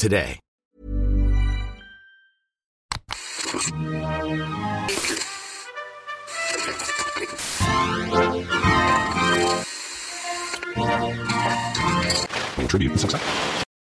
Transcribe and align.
today. 0.00 0.38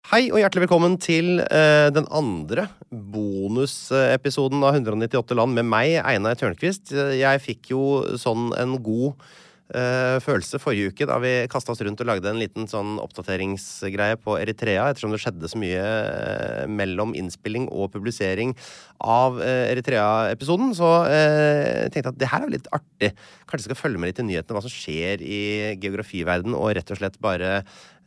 Hei 0.09 0.31
og 0.33 0.39
hjertelig 0.41 0.63
velkommen 0.63 0.95
til 0.97 1.43
eh, 1.43 1.89
den 1.93 2.07
andre 2.09 2.65
bonusepisoden 2.89 4.63
av 4.65 4.79
198 4.79 5.37
land 5.37 5.53
med 5.59 5.69
meg, 5.69 5.99
Einar 6.01 6.39
Tørnquist. 6.39 6.89
Jeg 6.95 7.43
fikk 7.45 7.69
jo 7.75 7.83
sånn 8.17 8.49
en 8.57 8.79
god 8.81 9.21
følelse 9.69 10.57
forrige 10.57 10.89
uke 10.89 11.05
da 11.05 11.19
vi 11.21 11.31
kasta 11.51 11.73
oss 11.73 11.81
rundt 11.85 12.01
og 12.01 12.07
lagde 12.09 12.31
en 12.31 12.39
liten 12.41 12.65
sånn 12.69 12.97
oppdateringsgreie 13.03 14.17
på 14.17 14.37
Eritrea, 14.39 14.87
ettersom 14.89 15.13
det 15.13 15.19
skjedde 15.21 15.51
så 15.51 15.59
mye 15.61 15.83
eh, 15.83 16.63
mellom 16.69 17.13
innspilling 17.17 17.67
og 17.69 17.91
publisering 17.93 18.55
av 18.99 19.37
eh, 19.43 19.69
Eritrea-episoden. 19.73 20.73
Så 20.77 20.89
eh, 21.09 21.85
jeg 21.85 22.07
at 22.09 22.17
det 22.19 22.31
her 22.31 22.47
er 22.47 22.53
litt 22.55 22.69
artig. 22.75 23.13
Kanskje 23.45 23.67
jeg 23.67 23.69
skal 23.69 23.81
følge 23.83 24.01
med 24.01 24.11
litt 24.11 24.23
i 24.23 24.27
nyhetene, 24.27 24.57
hva 24.57 24.65
som 24.65 24.73
skjer 24.73 25.23
i 25.25 25.41
geografiverden, 25.81 26.57
og 26.57 26.73
rett 26.77 26.93
og 26.93 27.01
slett 27.01 27.19
bare 27.23 27.59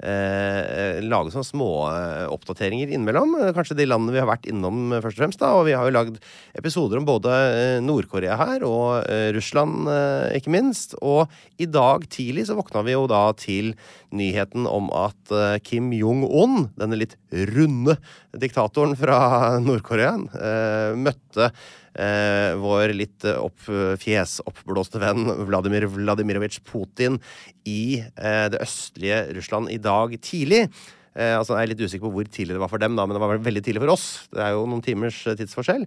eh, 0.02 1.00
lage 1.06 1.32
sånne 1.32 1.48
småoppdateringer 1.48 2.90
innimellom. 2.92 3.34
Eh, 3.38 3.52
Kanskje 3.56 3.76
de 3.78 3.86
landene 3.88 4.16
vi 4.16 4.20
har 4.22 4.28
vært 4.30 4.48
innom, 4.50 4.92
eh, 4.92 5.00
først 5.04 5.18
og 5.18 5.22
fremst. 5.22 5.38
da, 5.40 5.52
Og 5.54 5.66
vi 5.66 5.72
har 5.72 5.86
jo 5.86 5.94
lagd 5.96 6.18
episoder 6.58 6.98
om 6.98 7.06
både 7.06 7.30
eh, 7.32 7.80
Nord-Korea 7.80 8.36
her 8.40 8.64
og 8.68 9.08
eh, 9.08 9.30
Russland, 9.32 9.88
eh, 9.88 10.38
ikke 10.38 10.52
minst. 10.54 10.96
Og 11.02 11.28
i 11.58 11.66
dag 11.66 12.08
tidlig 12.08 12.46
så 12.48 12.56
våkna 12.58 12.84
vi 12.84 12.96
jo 12.96 13.06
da 13.06 13.32
til 13.32 13.74
nyheten 14.12 14.66
om 14.66 14.90
at 14.92 15.32
eh, 15.32 15.58
Kim 15.64 15.92
Jong-un, 15.96 16.70
denne 16.78 16.98
litt 16.98 17.16
runde 17.32 17.96
diktatoren 18.36 18.96
fra 18.98 19.58
Nord-Korea, 19.66 20.16
eh, 20.36 20.98
møtte 20.98 21.52
eh, 21.98 22.54
vår 22.60 22.94
litt 22.96 23.26
opp, 23.34 23.68
fjesoppblåste 24.02 25.02
venn 25.02 25.28
Vladimir 25.48 25.88
Vladimirovitsj 25.90 26.62
Putin 26.68 27.20
i 27.68 28.00
eh, 28.00 28.48
det 28.52 28.62
østlige 28.64 29.24
Russland 29.36 29.72
i 29.72 29.80
dag 29.82 30.16
tidlig. 30.22 30.66
Eh, 31.12 31.34
altså, 31.36 31.58
jeg 31.58 31.66
er 31.66 31.72
litt 31.74 31.84
usikker 31.84 32.06
på 32.06 32.14
hvor 32.14 32.28
tidlig 32.32 32.56
det 32.56 32.62
var 32.62 32.72
for 32.72 32.82
dem, 32.82 32.96
da, 32.96 33.04
men 33.04 33.16
det 33.16 33.22
var 33.22 33.44
veldig 33.44 33.64
tidlig 33.64 33.84
for 33.84 33.94
oss. 33.94 34.06
Det 34.32 34.40
er 34.44 34.54
jo 34.56 34.64
noen 34.68 34.84
timers 34.84 35.18
eh, 35.28 35.36
tidsforskjell. 35.38 35.84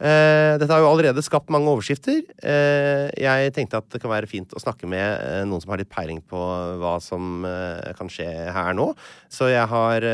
Eh, 0.00 0.56
dette 0.56 0.72
har 0.72 0.80
jo 0.80 0.88
allerede 0.88 1.20
skapt 1.20 1.50
mange 1.52 1.68
overskrifter. 1.68 2.22
Eh, 2.40 3.10
jeg 3.20 3.52
tenkte 3.52 3.82
at 3.82 3.88
det 3.92 4.00
kan 4.00 4.12
være 4.12 4.28
fint 4.30 4.54
å 4.56 4.62
snakke 4.62 4.88
med 4.88 5.04
eh, 5.04 5.42
noen 5.44 5.60
som 5.60 5.74
har 5.74 5.82
litt 5.82 5.90
peiling 5.92 6.22
på 6.24 6.40
hva 6.80 6.94
som 7.04 7.44
kan 7.98 8.08
skje 8.12 8.28
her 8.54 8.72
nå. 8.76 8.86
Så 9.32 9.50
jeg 9.50 9.66
har 9.68 10.04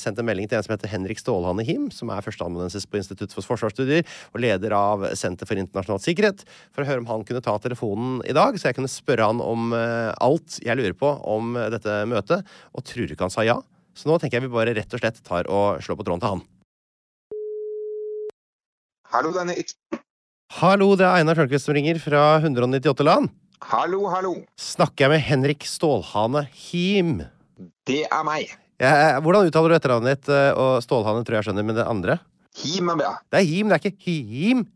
sendt 0.00 0.18
en 0.18 0.26
melding 0.26 0.48
til 0.50 0.58
en 0.58 0.66
som 0.66 0.74
heter 0.74 0.90
Henrik 0.90 1.20
Stålhanne 1.22 1.64
Him, 1.66 1.88
som 1.94 2.10
er 2.10 2.24
førsteamanuensis 2.24 2.88
på 2.90 2.98
Institutt 2.98 3.34
for 3.34 3.46
forsvarsstudier 3.46 4.02
og 4.32 4.42
leder 4.42 4.74
av 4.76 5.06
Senter 5.18 5.48
for 5.48 5.60
internasjonal 5.60 6.02
sikkerhet, 6.02 6.42
for 6.74 6.82
å 6.82 6.88
høre 6.90 7.04
om 7.04 7.10
han 7.10 7.24
kunne 7.28 7.44
ta 7.44 7.54
telefonen 7.62 8.18
i 8.26 8.34
dag, 8.36 8.58
så 8.58 8.70
jeg 8.70 8.80
kunne 8.80 8.90
spørre 8.90 9.30
han 9.30 9.42
om 9.44 9.70
alt 9.76 10.58
jeg 10.64 10.78
lurer 10.78 10.96
på 10.98 11.12
om 11.36 11.54
dette 11.74 12.02
møtet, 12.10 12.46
og 12.74 12.86
tror 12.88 13.12
ikke 13.12 13.28
han 13.28 13.34
sa 13.34 13.46
ja. 13.46 13.60
Så 13.96 14.10
nå 14.10 14.18
tenker 14.20 14.40
jeg 14.40 14.48
vi 14.48 14.56
bare 14.58 14.76
rett 14.76 14.92
og 14.92 15.02
slett 15.02 15.22
tar 15.26 15.48
og 15.48 15.82
slår 15.84 16.00
på 16.00 16.08
tråden 16.08 16.24
til 16.24 16.34
han. 16.36 16.46
Hallo, 19.12 19.30
det 19.34 19.40
er 19.42 19.48
Nick. 19.50 19.72
Hallo, 20.60 20.88
det 20.98 21.06
er 21.06 21.18
Einar 21.20 21.36
Tørnquist 21.38 21.66
som 21.68 21.76
ringer 21.76 21.98
fra 22.02 22.22
198 22.42 23.04
land. 23.06 23.30
Hallo, 23.70 24.04
hallo. 24.12 24.34
Snakker 24.60 25.06
jeg 25.06 25.12
med 25.14 25.24
Henrik 25.26 25.66
Stålhane 25.68 26.44
Him? 26.52 27.18
Det 27.88 28.02
er 28.12 28.24
meg. 28.26 28.52
Jeg, 28.82 29.20
hvordan 29.24 29.48
uttaler 29.48 29.72
du 29.72 29.76
etternavnet 29.78 30.18
ditt? 30.18 30.28
eh, 30.32 30.50
Og 30.60 30.82
Stålhane 30.84 31.24
tror 31.24 31.38
jeg 31.38 31.48
skjønner, 31.48 31.64
men 31.66 31.78
det 31.78 31.86
andre? 31.88 32.18
Him 32.60 32.90
er 32.92 32.98
bra. 33.00 33.12
Det 33.32 33.40
er 33.40 33.48
Him, 33.48 33.70
det 33.72 33.78
er 33.78 33.90
ikke 33.90 34.16
Him. 34.32 34.66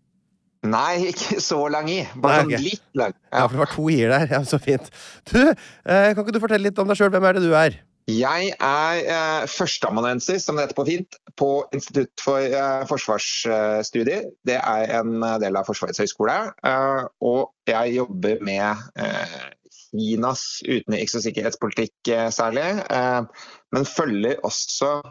Nei, 0.71 1.11
ikke 1.13 1.39
så 1.41 1.61
lang 1.73 1.87
i. 1.89 2.03
Bare 2.21 2.43
Nei, 2.45 2.57
sånn 2.59 2.65
litt 2.67 2.83
lang. 3.01 3.15
Ja, 3.33 3.45
for 3.47 3.55
det 3.57 3.63
var 3.63 3.71
to 3.73 3.87
i-er 3.93 4.11
der. 4.13 4.27
Ja, 4.37 4.41
så 4.49 4.59
fint. 4.61 4.91
Du, 5.31 5.39
eh, 5.41 6.11
kan 6.13 6.21
ikke 6.25 6.35
du 6.37 6.41
fortelle 6.43 6.69
litt 6.69 6.81
om 6.83 6.89
deg 6.91 6.99
sjøl? 7.01 7.13
Hvem 7.15 7.29
er 7.31 7.39
det 7.39 7.45
du 7.47 7.55
er? 7.57 7.79
Jeg 8.09 8.55
er 8.61 8.95
eh, 9.05 9.49
førsteamanuensis, 9.51 10.45
som 10.45 10.57
det 10.57 10.63
heter 10.65 10.77
på 10.79 10.85
fint, 10.89 11.17
på 11.39 11.65
Institutt 11.77 12.21
for 12.25 12.39
eh, 12.41 12.87
forsvarsstudier. 12.89 14.23
Det 14.47 14.57
er 14.59 15.01
en 15.01 15.23
eh, 15.23 15.41
del 15.43 15.57
av 15.59 15.65
Forsvarets 15.69 16.01
høgskole. 16.03 16.37
Eh, 16.67 17.03
og 17.21 17.43
jeg 17.69 17.95
jobber 17.99 18.37
med 18.47 18.71
eh, 18.99 19.41
Kinas 19.91 20.63
utenriks- 20.67 21.17
og 21.19 21.23
sikkerhetspolitikk 21.27 21.97
eh, 22.15 22.31
særlig. 22.35 22.69
Eh, 22.91 23.23
men 23.75 23.85
følger 23.87 24.37
også 24.43 25.03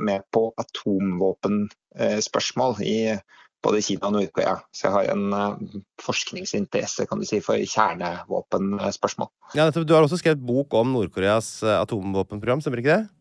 med 0.00 0.20
på 0.32 0.54
atomvåpenspørsmål 0.62 2.74
i 2.80 3.18
både 3.64 3.82
Kina 3.84 4.08
og 4.08 4.16
Nord-Korea. 4.16 4.56
Så 4.74 4.88
jeg 4.88 4.94
har 4.96 5.08
en 5.14 5.36
eh, 5.36 5.78
forskningsinteresse 6.02 7.06
kan 7.08 7.20
du 7.20 7.28
si, 7.28 7.40
for 7.44 7.60
kjernevåpenspørsmål. 7.60 9.30
Ja, 9.58 9.68
du 9.70 9.94
har 9.94 10.04
også 10.04 10.20
skrevet 10.20 10.44
bok 10.44 10.76
om 10.78 10.94
Nord-Koreas 10.96 11.58
eh, 11.66 11.78
atomvåpenprogram, 11.80 12.62
stemmer 12.64 12.82
ikke 12.82 12.98
det? 12.98 13.16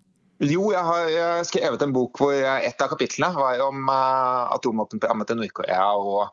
Jo, 0.49 0.69
jeg 0.71 0.83
har 0.87 1.43
skrevet 1.43 1.81
en 1.83 1.91
bok 1.91 2.21
hvor 2.21 2.31
et 2.31 2.79
av 2.79 2.91
kapitlene 2.93 3.35
var 3.35 3.59
om 3.65 3.89
uh, 3.91 4.47
atomvåpenprogrammet 4.55 5.27
til 5.27 5.35
Nord-Korea 5.41 5.89
og 5.99 6.29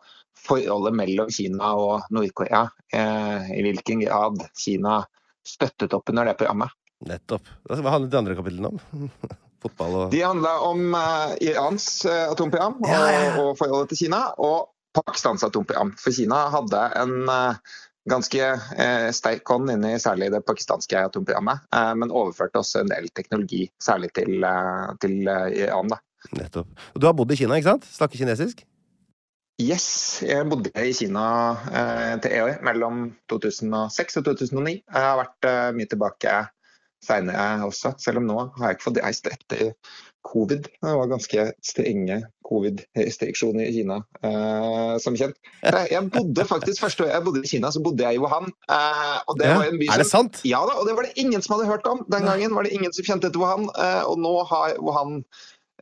forholdet 0.47 0.95
mellom 0.95 1.33
Kina 1.33 1.73
og 1.75 2.07
Nord-Korea. 2.15 2.69
eh, 2.95 3.51
I 3.59 3.65
hvilken 3.67 4.05
grad 4.05 4.45
Kina 4.55 5.01
støttet 5.47 5.95
opp 5.97 6.13
under 6.13 6.31
det 6.31 6.37
programmet. 6.39 6.71
Nettopp. 7.07 7.51
Hva 7.67 7.97
handlet 7.97 8.13
de 8.13 8.21
andre 8.21 8.39
kapitlene 8.39 8.71
om? 8.71 9.11
Fotball 9.67 9.99
og 9.99 10.15
De 10.15 10.23
handla 10.25 10.55
om 10.67 10.95
eh, 10.95 11.35
Irans 11.51 11.89
eh, 12.09 12.25
atomprogram 12.31 12.79
og, 12.81 12.91
Ja, 12.91 13.03
ja, 13.13 13.27
og 13.43 13.57
forholdet 13.61 13.93
til 13.93 14.07
Kina, 14.07 14.23
og 14.39 14.73
Pakistans 14.97 15.45
atomprogram. 15.45 15.93
For 16.01 16.15
Kina 16.17 16.47
hadde 16.55 16.85
en 17.03 17.19
eh, 17.29 17.75
ganske 18.09 18.43
eh, 18.55 19.09
sterk 19.13 19.51
hånd 19.51 19.75
inne 19.75 19.97
i 19.97 20.01
særlig 20.03 20.31
det 20.33 20.45
pakistanske 20.47 21.03
atomprogrammet, 21.09 21.67
eh, 21.75 21.93
men 21.99 22.15
overførte 22.15 22.63
også 22.63 22.85
en 22.85 22.95
del 22.95 23.11
teknologi, 23.19 23.67
særlig 23.83 24.13
til, 24.17 24.39
eh, 24.47 24.95
til 25.03 25.21
Iran. 25.27 25.93
da. 25.93 26.01
Nettopp. 26.37 26.73
Og 26.95 27.03
du 27.03 27.07
har 27.07 27.15
bodd 27.19 27.35
i 27.35 27.39
Kina, 27.43 27.59
ikke 27.59 27.75
sant? 27.75 27.87
Snakker 27.99 28.23
kinesisk? 28.23 28.65
Yes, 29.57 30.21
jeg 30.21 30.45
bodde 30.51 30.69
i 30.77 30.93
Kina 30.93 31.27
eh, 31.73 32.15
til 32.21 32.35
EU 32.37 32.49
mellom 32.67 33.07
2006 33.33 34.19
og 34.21 34.27
2009. 34.29 34.75
Jeg 34.85 35.07
har 35.07 35.17
vært 35.17 35.49
eh, 35.49 35.71
mye 35.79 35.89
tilbake 35.89 36.35
seinere 37.07 37.65
også, 37.67 37.95
selv 38.03 38.21
om 38.23 38.29
nå 38.29 38.37
har 38.59 38.71
jeg 38.71 38.79
ikke 38.79 38.89
fått 38.91 39.01
reist 39.05 39.31
etter 39.31 39.73
covid. 40.27 40.67
Det 40.83 40.95
var 40.99 41.11
ganske 41.11 41.45
strenge 41.65 42.19
covid-restriksjoner 42.47 43.67
i 43.67 43.73
Kina, 43.77 44.01
eh, 44.27 44.95
som 45.03 45.17
kjent. 45.19 45.37
Jeg 45.63 46.03
bodde 46.15 46.47
faktisk 46.47 46.83
første 46.83 47.09
jeg 47.11 47.25
bodde 47.27 47.43
i 47.45 47.51
Kina, 47.51 47.71
så 47.75 47.83
bodde 47.83 48.03
jeg 48.07 48.19
i 48.19 48.23
Wuhan. 48.23 48.51
Eh, 48.71 49.19
og 49.27 49.39
det 49.39 49.51
Ja, 49.51 49.57
var 49.59 49.71
en 49.71 49.79
by 49.81 49.89
er 49.93 50.03
det 50.03 50.09
sant? 50.11 50.41
Ja 50.47 50.63
da, 50.67 50.79
og 50.81 50.87
det 50.89 50.97
var 50.99 51.07
det 51.07 51.15
ingen 51.17 51.43
som 51.43 51.57
hadde 51.57 51.71
hørt 51.71 51.87
om. 51.87 52.05
Den 52.11 52.27
gangen 52.27 52.55
var 52.55 52.67
det 52.67 52.75
ingen 52.75 52.93
som 52.93 53.07
kjente 53.07 53.31
til 53.31 53.43
Wuhan, 53.43 53.71
eh, 53.79 54.03
og 54.07 54.19
nå 54.23 54.35
har 54.51 54.79
Wuhan 54.83 55.21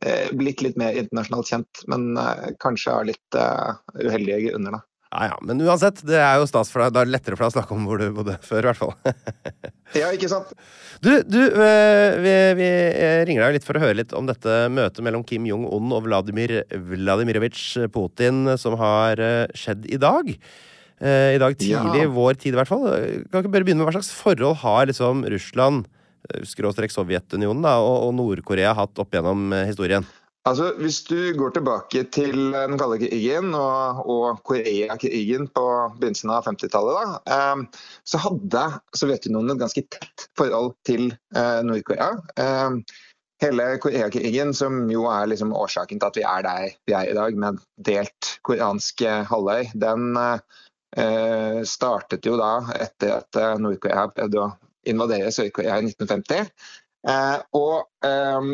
eh, 0.01 0.29
blitt 0.33 0.61
litt 0.61 0.77
mer 0.77 0.93
internasjonalt 0.93 1.49
kjent, 1.49 1.85
men 1.87 2.17
eh, 2.17 2.51
kanskje 2.61 2.93
av 2.93 3.05
litt 3.09 3.39
eh, 3.39 3.73
uheldige 4.01 4.49
grunner, 4.49 4.77
da. 4.77 4.83
Ja, 5.15 5.29
ja, 5.31 5.35
Men 5.47 5.61
uansett, 5.63 6.01
det 6.03 6.17
er 6.19 6.41
jo 6.41 6.47
stas 6.49 6.67
for 6.73 6.83
deg. 6.83 6.91
Da 6.91 7.01
er 7.01 7.07
det 7.07 7.13
lettere 7.13 7.37
for 7.37 7.45
deg 7.45 7.53
å 7.53 7.55
snakke 7.55 7.75
om 7.77 7.85
hvor 7.87 8.01
du 8.01 8.09
bodde 8.17 8.35
før, 8.43 8.65
i 8.65 8.71
hvert 8.71 8.81
fall. 8.81 8.95
Ja, 9.95 10.09
ikke 10.11 10.27
sant? 10.27 10.49
Du, 11.05 11.11
du 11.23 11.37
øh, 11.39 12.15
vi, 12.19 12.31
vi 12.57 12.65
eh, 12.67 13.21
ringer 13.29 13.45
deg 13.45 13.53
litt 13.59 13.67
for 13.67 13.77
å 13.77 13.83
høre 13.83 13.95
litt 14.01 14.11
om 14.17 14.25
dette 14.27 14.55
møtet 14.73 14.99
mellom 15.05 15.23
Kim 15.23 15.45
Jong-un 15.47 15.93
og 15.95 16.01
Vladimir 16.07 16.51
Vladimirovitsj 16.73 17.85
Putin 17.93 18.57
som 18.59 18.75
har 18.81 19.21
øh, 19.21 19.45
skjedd 19.55 19.85
i 19.87 19.99
dag. 20.01 20.33
Eh, 20.99 21.35
I 21.37 21.39
dag 21.39 21.55
tidlig, 21.61 22.01
Ja. 22.03 22.11
vår 22.11 22.41
tid 22.41 22.57
i 22.57 22.59
hvert 22.59 22.73
fall. 22.73 22.89
Kan 23.29 23.45
ikke 23.45 23.53
bare 23.53 23.67
begynne 23.69 23.85
med 23.85 23.87
Hva 23.93 23.95
slags 24.01 24.11
forhold 24.17 24.59
har 24.65 24.89
liksom 24.91 25.23
Russland, 25.31 25.87
skråstrek 26.49 26.91
Sovjetunionen, 26.91 27.63
da, 27.63 27.77
og, 27.85 28.09
Nord-Korea 28.17 28.73
hatt 28.75 28.99
opp 28.99 29.15
gjennom 29.15 29.51
eh, 29.53 29.67
historien? 29.69 30.03
Altså, 30.45 30.73
Hvis 30.77 30.99
du 31.03 31.17
går 31.37 31.55
tilbake 31.55 32.03
til 32.13 32.51
den 32.53 32.77
kalde 32.77 32.99
krigen 33.01 33.55
og, 33.57 34.03
og 34.05 34.43
Koreakrigen 34.45 35.47
på 35.49 35.63
begynnelsen 35.97 36.33
av 36.35 36.45
50-tallet, 36.45 37.15
eh, 37.33 37.87
så 38.05 38.21
hadde 38.27 38.65
Sovjetunionen 38.93 39.55
et 39.55 39.63
ganske 39.63 39.83
tett 39.95 40.27
forhold 40.37 40.75
til 40.85 41.07
eh, 41.09 41.63
Nord-Korea. 41.65 42.11
Eh, 42.37 42.77
hele 43.41 43.67
Koreakrigen, 43.81 44.53
som 44.53 44.85
jo 44.91 45.07
er 45.09 45.31
liksom 45.33 45.55
årsaken 45.57 45.99
til 45.99 46.11
at 46.11 46.19
vi 46.19 46.27
er 46.29 46.45
der 46.45 46.77
vi 46.85 46.97
er 46.99 47.09
i 47.09 47.17
dag, 47.17 47.41
med 47.41 47.59
delt 47.89 48.35
koreansk 48.45 49.01
eh, 49.01 49.25
halvøy, 49.25 49.71
den 49.73 50.13
eh, 50.21 51.61
startet 51.65 52.29
jo 52.29 52.37
da 52.37 52.59
etter 52.77 53.17
at 53.17 53.41
eh, 53.41 53.57
Nord-Korea 53.65 54.07
prøvde 54.13 54.45
å 54.45 54.53
invadere 54.85 55.33
Sør-Korea 55.33 55.81
i 55.81 55.89
1950. 55.89 56.53
Eh, 57.05 57.39
og 57.53 58.07
eh, 58.07 58.47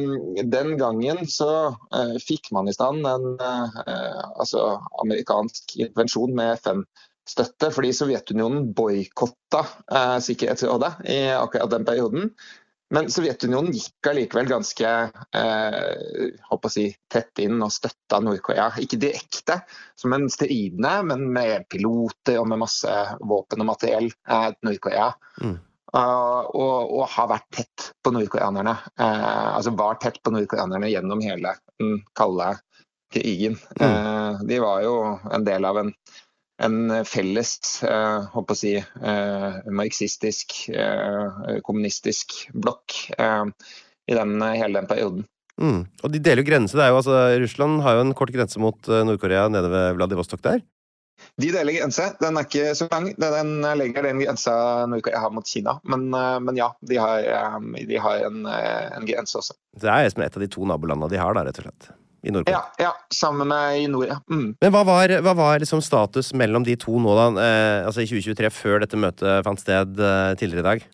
den 0.43 0.73
gangen 0.79 1.23
så 1.31 1.51
eh, 1.95 2.17
fikk 2.19 2.51
man 2.55 2.67
i 2.67 2.75
stand 2.75 3.07
en 3.07 3.29
altså 3.39 4.73
amerikansk 5.03 5.77
intervensjon 5.77 6.35
med 6.35 6.57
FN-støtte, 6.59 7.71
fordi 7.71 7.93
Sovjetunionen 7.95 8.73
boikotta 8.75 9.63
eh, 9.87 10.17
Sikkerhetsrådet 10.23 10.97
i 11.07 11.21
akkurat 11.37 11.71
den 11.71 11.87
perioden. 11.87 12.33
Men 12.91 13.07
Sovjetunionen 13.07 13.71
gikk 13.71 14.09
allikevel 14.11 14.49
ganske 14.51 14.89
eh, 15.39 16.65
si, 16.73 16.89
tett 17.07 17.39
inn 17.39 17.63
og 17.63 17.71
støtta 17.71 18.19
Nord-Korea. 18.19 18.67
Ikke 18.83 18.99
direkte 18.99 19.61
som 19.95 20.11
en 20.17 20.27
stridende, 20.31 20.97
men 21.07 21.23
med 21.31 21.69
piloter 21.71 22.41
og 22.41 22.49
med 22.51 22.59
masse 22.65 22.97
våpen 23.23 23.63
og 23.63 23.71
materiell 23.71 24.11
eh, 24.11 24.49
Nord-Korea. 24.67 25.13
Mm. 25.39 25.55
Uh, 25.91 26.47
og, 26.55 26.91
og 26.95 27.07
har 27.11 27.27
vært 27.33 27.47
tett 27.51 27.89
på 27.99 28.13
nordkoreanerne. 28.15 28.77
Uh, 28.95 29.57
altså 29.57 29.73
var 29.75 29.99
tett 29.99 30.21
på 30.23 30.31
nordkoreanerne 30.31 30.87
gjennom 30.87 31.23
hele 31.23 31.51
den 31.81 31.97
kalde 32.15 32.53
krigen. 33.11 33.57
Uh, 33.75 34.39
de 34.47 34.61
var 34.63 34.85
jo 34.85 34.95
en 35.35 35.47
del 35.47 35.67
av 35.67 35.81
en, 35.81 35.91
en 36.63 36.77
felles, 37.03 37.51
håper 37.81 38.55
å 38.55 38.59
si, 38.59 38.75
marxistisk, 39.73 40.53
kommunistisk 41.65 42.35
blokk 42.53 42.99
i 43.09 44.13
den, 44.13 44.35
hele 44.45 44.75
den 44.77 44.87
perioden. 44.87 45.25
Mm. 45.57 45.79
Og 46.05 46.13
de 46.13 46.21
deler 46.21 46.43
jo 46.43 46.51
grense. 46.51 46.77
Det 46.77 46.85
er 46.85 46.93
jo, 46.93 46.99
altså, 47.01 47.17
Russland 47.41 47.81
har 47.81 47.97
jo 47.97 48.05
en 48.05 48.13
kort 48.15 48.31
grense 48.35 48.61
mot 48.61 48.77
Nord-Korea 49.09 49.47
nede 49.49 49.73
ved 49.73 49.97
Vladivostok 49.97 50.45
der. 50.45 50.61
De 51.41 51.51
deler 51.53 51.77
grense. 51.77 52.09
Den 52.21 52.39
er 52.39 52.47
ikke 52.47 52.75
så 52.77 52.87
lang. 52.91 53.09
Den 53.21 53.53
legger 53.79 54.07
den 54.07 54.21
grensa 54.23 54.53
Nord-Korea 54.91 55.23
har 55.23 55.33
mot 55.33 55.47
Kina. 55.47 55.77
Men, 55.87 56.09
uh, 56.13 56.37
men 56.43 56.59
ja, 56.59 56.71
de 56.87 56.99
har, 57.01 57.25
um, 57.57 57.73
de 57.75 57.99
har 58.01 58.27
en, 58.27 58.45
uh, 58.47 58.91
en, 58.97 59.07
grense 59.07 59.37
også. 59.39 59.57
Det 59.81 59.89
er 59.89 60.05
liksom 60.07 60.25
et 60.25 60.37
av 60.37 60.45
de 60.45 60.51
to 60.51 60.67
nabolandene 60.69 61.11
de 61.11 61.19
har, 61.21 61.35
da, 61.37 61.45
rett 61.47 61.61
og 61.61 61.67
slett. 61.67 61.91
I 62.21 62.33
Nord-Korea. 62.33 62.59
Ja, 62.77 62.85
ja, 62.85 62.91
sammen 63.13 63.49
med 63.49 63.79
i 63.81 63.87
nord, 63.89 64.05
ja. 64.11 64.19
Mm. 64.29 64.51
Men 64.61 64.73
hva 64.75 64.83
var, 64.85 65.13
hva 65.25 65.33
var 65.37 65.61
liksom 65.63 65.81
status 65.81 66.29
mellom 66.37 66.65
de 66.67 66.75
to 66.77 66.99
nå, 67.01 67.15
da? 67.17 67.27
Eh, 67.41 67.85
altså 67.87 68.03
i 68.03 68.09
2023, 68.09 68.51
før 68.53 68.83
dette 68.83 68.99
møtet 68.99 69.47
fant 69.47 69.61
sted 69.61 69.97
eh, 69.97 70.33
tidligere 70.37 70.61
i 70.61 70.67
dag? 70.67 70.85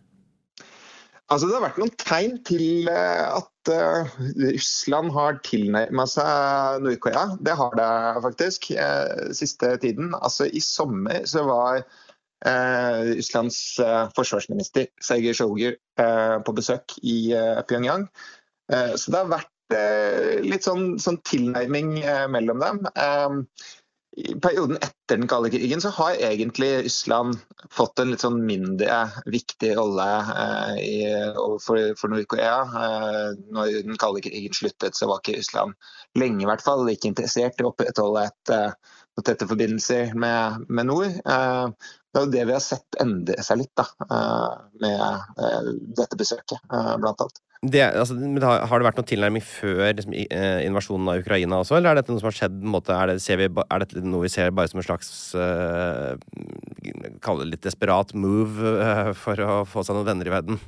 Altså, 1.28 1.44
det 1.44 1.58
har 1.58 1.64
vært 1.66 1.78
noen 1.82 1.96
tegn 2.00 2.36
til 2.48 2.88
at 2.88 3.70
uh, 3.74 4.12
Russland 4.40 5.12
har 5.12 5.40
tilnærma 5.44 6.06
seg 6.08 6.84
Nord-Korea. 6.86 7.34
Det 7.44 7.56
har 7.58 7.74
det 7.76 7.88
faktisk 8.24 8.70
uh, 8.72 9.28
siste 9.36 9.74
tiden. 9.82 10.14
Altså, 10.16 10.48
I 10.48 10.62
sommer 10.64 11.26
så 11.28 11.44
var 11.44 11.82
uh, 11.82 13.00
Russlands 13.10 13.60
forsvarsminister 14.16 14.88
Sergej 15.04 15.36
Shoigu 15.36 15.76
på 16.46 16.56
besøk 16.56 16.96
i 17.02 17.34
Pyongyang. 17.68 18.08
så 18.70 19.10
det 19.10 19.18
har 19.18 19.30
vært 19.32 19.74
litt 20.46 20.64
sånn, 20.64 20.92
sånn 21.02 21.18
tilnærming 21.26 21.96
mellom 22.30 22.62
dem. 22.62 22.86
I 24.16 24.34
perioden 24.40 24.76
etter 24.76 25.16
den 25.16 25.28
kalde 25.28 25.50
krigen 25.50 25.80
så 25.80 25.90
har 25.94 26.16
egentlig 26.16 26.70
Russland 26.84 27.36
fått 27.70 28.00
en 28.00 28.10
litt 28.12 28.24
sånn 28.24 28.40
mindre 28.46 29.02
viktig 29.30 29.74
rolle 29.76 30.06
eh, 30.34 31.36
for, 31.62 31.92
for 31.98 32.12
Nord-Korea. 32.12 32.56
Eh, 32.82 33.28
når 33.54 33.76
den 33.86 34.00
kalde 34.00 34.24
krigen 34.24 34.56
sluttet, 34.56 34.96
så 34.96 35.10
var 35.10 35.20
ikke 35.22 35.38
Russland 35.38 35.76
lenge 36.18 36.48
hvert 36.48 36.64
fall 36.64 36.86
like 36.88 37.08
interessert 37.08 37.60
i 37.60 37.66
å 37.66 37.72
opprettholde 37.72 38.24
et, 38.30 38.54
eh, 38.54 38.96
tette 39.22 39.48
forbindelser 39.50 40.14
med, 40.18 40.66
med 40.68 40.90
nord. 40.90 41.12
Eh, 41.12 41.92
det 42.08 42.20
er 42.20 42.24
jo 42.24 42.32
det 42.32 42.46
vi 42.48 42.56
har 42.56 42.64
sett 42.64 43.00
endre 43.02 43.44
seg 43.44 43.60
litt 43.60 43.74
da, 43.78 43.86
eh, 44.08 44.54
med 44.82 45.92
dette 46.00 46.18
besøket, 46.18 46.64
blant 46.72 47.26
annet. 47.26 47.42
Det, 47.58 47.80
altså, 47.82 48.14
har, 48.14 48.78
det 48.78 48.86
vært 48.86 48.98
noen 49.00 49.08
tilnærming 49.10 49.42
før 49.42 49.88
liksom, 49.98 50.12
eh, 50.14 50.60
invasjonen 50.62 51.10
av 51.10 51.24
Ukraina 51.24 51.58
også, 51.58 51.74
eller 51.74 51.90
er 51.90 51.98
dette 51.98 52.14
noe 52.14 52.22
som 52.22 52.28
har 52.30 52.36
skjedd? 52.36 52.60
Måte, 52.62 52.94
er, 52.94 53.10
det, 53.10 53.38
vi, 53.40 53.48
er 53.50 53.82
dette 53.82 54.02
noe 54.06 54.22
vi 54.22 54.30
ser 54.30 54.54
bare 54.54 54.70
som 54.70 54.78
en 54.78 54.86
slags 54.86 55.10
uh, 55.34 56.14
Kall 57.24 57.42
det 57.42 57.48
litt 57.50 57.66
desperat 57.66 58.14
move 58.14 58.62
uh, 58.78 59.10
for 59.18 59.42
å 59.42 59.62
få 59.66 59.82
seg 59.82 59.98
noen 59.98 60.06
venner 60.12 60.30
i 60.30 60.36
verden? 60.36 60.60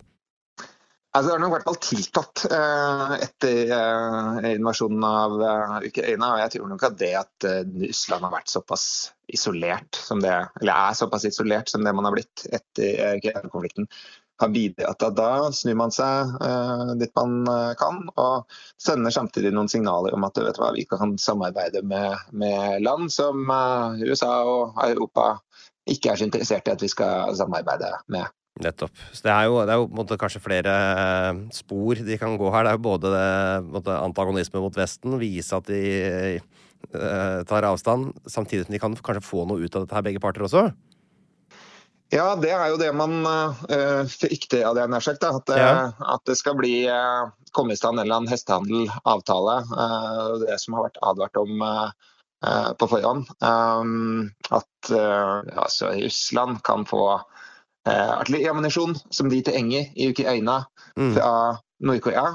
Altså, 1.10 1.26
det 1.26 1.32
har 1.34 1.40
nok 1.42 1.50
i 1.50 1.54
hvert 1.56 1.66
fall 1.66 1.78
tiltatt 1.82 2.42
uh, 2.52 3.14
etter 3.18 3.72
eh, 3.74 4.44
invasjonen 4.52 5.06
av 5.08 5.32
eh, 5.42 5.72
Ukraina. 5.88 6.28
og 6.36 6.42
Jeg 6.44 6.52
tror 6.54 6.68
nok 6.70 6.84
at 6.86 7.00
det 7.00 7.08
at 7.18 7.46
eh, 7.48 7.64
Russland 7.82 8.28
har 8.28 8.34
vært 8.36 8.52
såpass 8.52 8.84
isolert 9.26 9.98
som 9.98 10.22
det, 10.22 10.36
eller 10.60 10.70
er 10.70 10.98
såpass 11.00 11.26
isolert 11.26 11.72
som 11.72 11.82
det 11.82 11.94
man 11.98 12.06
har 12.06 12.14
blitt 12.14 12.44
etter 12.46 12.86
eh, 12.92 13.16
Ukraina-konflikten, 13.18 13.90
har 14.40 14.52
bidratt 14.54 15.04
at 15.06 15.16
da 15.18 15.50
snur 15.54 15.76
man 15.78 15.92
seg 15.94 16.34
eh, 16.46 16.92
dit 17.00 17.12
man 17.18 17.38
eh, 17.50 17.72
kan, 17.80 18.02
og 18.20 18.58
sender 18.80 19.14
samtidig 19.14 19.52
noen 19.54 19.70
signaler 19.70 20.16
om 20.16 20.26
at 20.28 20.40
hva, 20.40 20.72
vi 20.76 20.86
kan 20.88 21.16
samarbeide 21.20 21.84
med, 21.86 22.16
med 22.32 22.80
land 22.84 23.12
som 23.12 23.46
eh, 23.46 24.04
USA 24.08 24.32
og 24.48 24.80
Europa 24.86 25.34
ikke 25.90 26.12
er 26.12 26.20
så 26.20 26.28
interessert 26.28 26.68
i 26.68 26.74
at 26.74 26.84
vi 26.84 26.90
skal 26.92 27.34
samarbeide 27.38 27.90
med. 28.12 28.28
Nettopp. 28.60 28.92
Så 29.14 29.24
det 29.24 29.32
er 29.32 29.46
jo, 29.48 29.60
det 29.64 29.72
er 29.72 29.80
jo 29.80 29.88
måtte, 29.94 30.18
kanskje 30.20 30.42
flere 30.42 30.72
eh, 30.74 31.42
spor 31.54 32.00
de 32.04 32.18
kan 32.20 32.36
gå 32.40 32.50
her. 32.52 32.66
Det 32.66 32.72
er 32.72 32.78
jo 32.78 32.86
både 32.88 33.12
det, 33.14 33.28
måtte, 33.70 33.96
antagonisme 33.96 34.62
mot 34.62 34.76
Vesten, 34.76 35.16
vise 35.20 35.56
at 35.56 35.70
de 35.70 35.82
eh, 36.36 37.40
tar 37.48 37.68
avstand, 37.68 38.10
samtidig 38.28 38.66
som 38.66 38.74
de 38.74 38.82
kan 38.82 38.96
kanskje 38.98 39.24
få 39.24 39.46
noe 39.48 39.62
ut 39.62 39.76
av 39.76 39.86
dette 39.86 39.96
her, 39.96 40.06
begge 40.06 40.22
parter 40.22 40.44
også. 40.46 40.68
Ja, 42.10 42.34
det 42.36 42.50
er 42.50 42.72
jo 42.72 42.78
det 42.80 42.90
man 42.98 43.20
uh, 43.22 44.02
frykter 44.10 44.64
av 44.66 44.74
det, 44.78 44.88
nær 44.90 45.04
sagt. 45.04 45.22
At, 45.22 45.50
Ja. 45.54 45.70
uh, 45.90 46.06
at 46.16 46.24
det 46.26 46.34
skal 46.40 46.56
bli 46.58 46.88
uh, 46.90 47.30
komme 47.54 47.76
i 47.76 47.78
stand 47.78 47.98
en 48.00 48.04
eller 48.06 48.18
annen 48.20 48.32
hestehandelavtale. 48.32 49.56
Uh, 49.70 50.38
det 50.42 50.58
som 50.62 50.74
har 50.74 50.88
vært 50.88 50.98
advart 51.06 51.38
om 51.38 51.62
uh, 51.62 52.72
på 52.80 52.88
forhånd. 52.88 53.30
Um, 53.44 54.30
at 54.50 54.90
altså, 54.90 55.90
Russland 56.00 56.62
kan 56.66 56.86
få 56.88 57.02
uh, 57.20 58.12
artilleriammunisjon 58.16 58.96
som 59.12 59.28
de 59.30 59.42
tilhenger 59.46 59.92
i 59.94 60.10
Ukraina 60.10 60.64
Mm. 60.98 61.12
fra 61.14 61.56
Nord-Korea, 61.86 62.34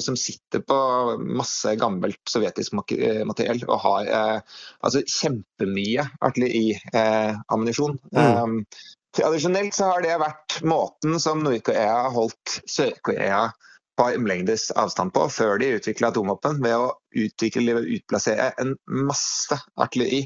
som 0.00 0.16
sitter 0.16 0.62
på 0.66 0.76
masse 1.38 1.74
gammelt 1.78 2.18
sovjetisk 2.26 2.72
eh, 2.96 3.20
materiell 3.28 3.60
og 3.68 3.76
har 3.84 4.08
altså 4.82 5.02
kjempemye 5.06 6.06
artilleriammunisjon. 6.24 7.98
Mm. 8.16 8.40
Um, 8.42 8.56
Tradisjonelt 9.16 9.74
så 9.76 9.90
har 9.90 10.04
det 10.04 10.14
vært 10.22 10.62
måten 10.64 11.18
som 11.20 11.42
Nord-Korea 11.44 12.06
har 12.06 12.14
holdt 12.14 12.62
Sør-Korea 12.70 13.50
på 14.00 14.06
armlengdes 14.08 14.70
avstand 14.80 15.12
på 15.12 15.26
før 15.28 15.58
de 15.60 15.74
utvikla 15.76 16.08
atomvåpen, 16.08 16.62
ved 16.64 16.76
å 16.80 16.94
utvikle 17.20 17.74
eller 17.74 17.90
utplassere 17.98 18.48
en 18.62 18.72
masse 18.88 19.58
artilleri 19.76 20.22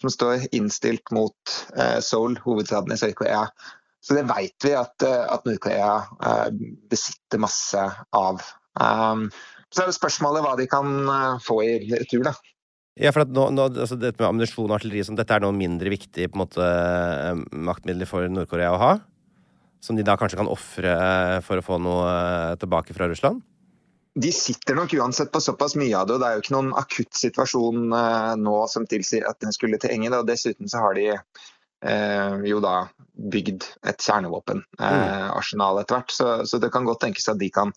som 0.00 0.12
står 0.14 0.46
innstilt 0.56 1.12
mot 1.12 1.54
eh, 1.76 1.98
Seoul, 2.00 2.38
hovedstaden 2.40 2.96
i 2.96 2.98
Sør-Korea. 3.00 3.44
Så 4.00 4.16
det 4.16 4.24
vet 4.30 4.64
vi 4.64 4.72
at, 4.72 4.96
eh, 5.04 5.26
at 5.28 5.44
Nord-Korea 5.44 5.92
eh, 6.24 6.46
besitter 6.88 7.44
masse 7.44 7.84
av. 8.16 8.40
Um, 8.80 9.28
Så 9.70 9.84
er 9.84 9.90
det 9.90 9.98
spørsmålet 10.00 10.42
hva 10.42 10.56
de 10.58 10.64
kan 10.66 10.88
få 11.44 11.60
i 11.62 11.74
retur, 11.92 12.24
da. 12.26 12.32
Ja, 13.00 13.12
for 13.16 13.24
nå, 13.24 13.46
nå, 13.56 13.68
altså 13.72 13.96
dette 13.96 14.20
med 14.20 14.28
ammunisjon 14.28 14.68
og 14.68 14.76
artilleri, 14.76 15.04
sånn, 15.06 15.16
dette 15.16 15.32
er 15.32 15.44
noe 15.44 15.56
mindre 15.56 15.88
viktig 15.92 16.26
på 16.28 16.36
en 16.36 16.42
måte, 16.42 16.66
maktmidler 17.68 18.08
for 18.08 18.28
Nord-Korea 18.28 18.74
å 18.74 18.80
ha? 18.82 18.90
Som 19.80 19.96
de 19.96 20.04
da 20.04 20.18
kanskje 20.20 20.36
kan 20.36 20.50
ofre 20.52 20.92
for 21.46 21.60
å 21.60 21.64
få 21.64 21.78
noe 21.80 22.10
tilbake 22.60 22.92
fra 22.96 23.08
Russland? 23.08 23.40
de 24.18 24.32
sitter 24.34 24.74
nok 24.74 24.92
uansett 24.98 25.30
på 25.32 25.40
såpass 25.40 25.76
mye 25.78 25.94
av 25.96 26.08
det. 26.08 26.16
og 26.16 26.20
Det 26.20 26.28
er 26.28 26.36
jo 26.36 26.42
ikke 26.44 26.56
noen 26.56 26.72
akutt 26.78 27.14
situasjon 27.16 27.94
eh, 27.94 28.34
nå 28.42 28.56
som 28.72 28.86
tilsier 28.90 29.26
at 29.28 29.38
den 29.44 29.54
skulle 29.54 29.78
til 29.80 29.94
Enge. 29.94 30.10
og 30.16 30.26
Dessuten 30.28 30.70
så 30.70 30.82
har 30.82 30.98
de 30.98 31.06
eh, 31.14 32.36
jo 32.50 32.60
da 32.64 32.74
bygd 33.30 33.68
et 33.86 34.02
kjernevåpenarsenal 34.02 35.78
eh, 35.78 35.84
etter 35.84 35.98
hvert. 35.98 36.14
Så, 36.14 36.30
så, 36.50 36.58
det 36.62 36.72
kan 36.74 36.88
godt 36.88 37.04
tenkes 37.06 37.30
at 37.30 37.40
de 37.40 37.50
kan 37.54 37.74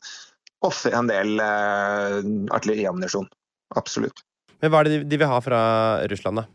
ofre 0.66 0.96
en 0.98 1.12
del 1.12 1.38
eh, 1.44 2.20
artilleriammunisjon. 2.56 3.30
Absolutt. 3.78 4.26
Men 4.64 4.72
hva 4.72 4.82
er 4.82 4.90
det 4.90 5.00
de 5.12 5.20
vil 5.20 5.28
ha 5.28 5.40
fra 5.44 5.62
Russland, 6.08 6.40
da? 6.40 6.48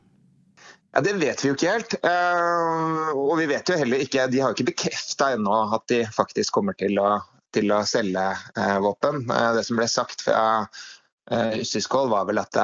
Ja, 0.97 1.03
Det 1.05 1.13
vet 1.21 1.45
vi 1.45 1.51
jo 1.51 1.55
ikke 1.55 1.73
helt. 1.75 1.99
Uh, 2.01 3.13
og 3.13 3.35
vi 3.39 3.49
vet 3.51 3.69
jo 3.69 3.77
heller 3.77 4.01
ikke 4.01 4.25
De 4.33 4.41
har 4.41 4.51
jo 4.51 4.57
ikke 4.57 4.73
bekrefta 4.73 5.35
ennå 5.37 5.67
at 5.77 5.85
de 5.93 6.07
faktisk 6.17 6.57
kommer 6.57 6.79
til 6.81 6.97
å 7.03 7.19
til 7.55 7.73
å 7.73 7.83
selge 7.89 8.29
eh, 8.59 8.79
våpen. 8.85 9.25
Eh, 9.31 9.51
det 9.57 9.65
som 9.67 9.81
ble 9.81 9.89
sagt 9.91 10.25
fra 10.27 10.45
russisk 11.29 11.93
eh, 11.93 11.97
hold 11.99 12.13
var 12.15 12.25
vel 12.25 12.41
at 12.41 12.57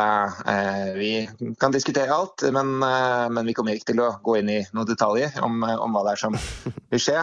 vi 0.96 1.26
kan 1.60 1.74
diskutere 1.74 2.14
alt, 2.14 2.46
men, 2.48 2.78
men, 2.80 3.42
vi 3.44 3.52
kommer 3.52 3.76
ikke 3.76 3.90
til 3.90 4.00
å 4.00 4.14
gå 4.24 4.38
inn 4.40 4.48
i 4.48 4.62
noen 4.72 4.88
detaljer 4.88 5.36
om, 5.44 5.58
om 5.60 5.92
hva 5.92 6.06
det 6.06 6.14
er 6.14 6.22
som 6.22 6.38
vil 6.94 7.02
skje. 7.04 7.18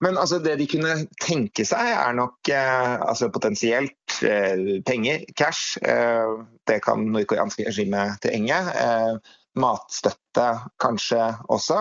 Men 0.00 0.16
altså, 0.16 0.38
det 0.40 0.56
de 0.60 0.68
kunne 0.70 0.94
tenke 1.20 1.66
seg, 1.68 1.90
er 1.92 2.14
nok 2.16 2.48
eh, 2.48 2.94
altså, 3.04 3.28
potensielt 3.32 4.16
eh, 4.24 4.80
penger, 4.86 5.26
cash. 5.36 5.76
Eh, 5.82 6.40
det 6.70 6.80
kan 6.86 7.04
nordkoreanske 7.12 7.68
regimet 7.68 8.20
tilenge. 8.24 8.62
matstøtte 9.60 10.46
kanskje 10.80 11.24
også. 11.50 11.80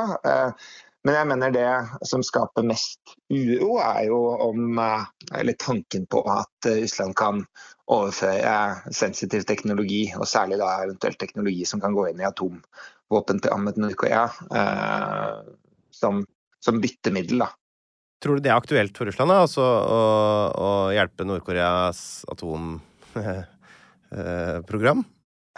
Men 1.07 1.15
jeg 1.15 1.27
mener 1.31 1.53
det 1.55 1.69
som 2.09 2.23
skaper 2.25 2.65
mest 2.67 3.13
uro, 3.31 3.77
er 3.79 4.07
jo 4.09 4.19
om 4.49 4.79
eh, 4.83 5.05
Eller 5.39 5.55
tanken 5.59 6.07
på 6.09 6.23
at 6.27 6.67
Russland 6.67 7.15
kan 7.15 7.45
overføre 7.89 8.91
sensitiv 8.93 9.45
teknologi, 9.49 10.09
og 10.17 10.27
særlig 10.29 10.59
da 10.61 10.67
eventuelt 10.83 11.19
teknologi 11.21 11.63
som 11.65 11.81
kan 11.81 11.95
gå 11.97 12.09
inn 12.09 12.19
i 12.21 12.27
atomvåpen 12.27 13.39
til 13.41 13.69
Nord-Korea, 13.81 14.27
eh, 14.59 15.39
som, 16.01 16.21
som, 16.61 16.81
byttemiddel. 16.83 17.45
da. 17.45 17.49
Tror 18.19 18.35
du 18.35 18.43
det 18.43 18.51
er 18.51 18.59
aktuelt 18.59 18.97
for 18.97 19.05
Russland, 19.07 19.31
da, 19.31 19.37
altså, 19.45 19.63
å, 19.63 19.99
å 20.51 20.91
hjelpe 20.91 21.23
Nord-Koreas 21.27 22.25
atomprogram? 22.33 25.05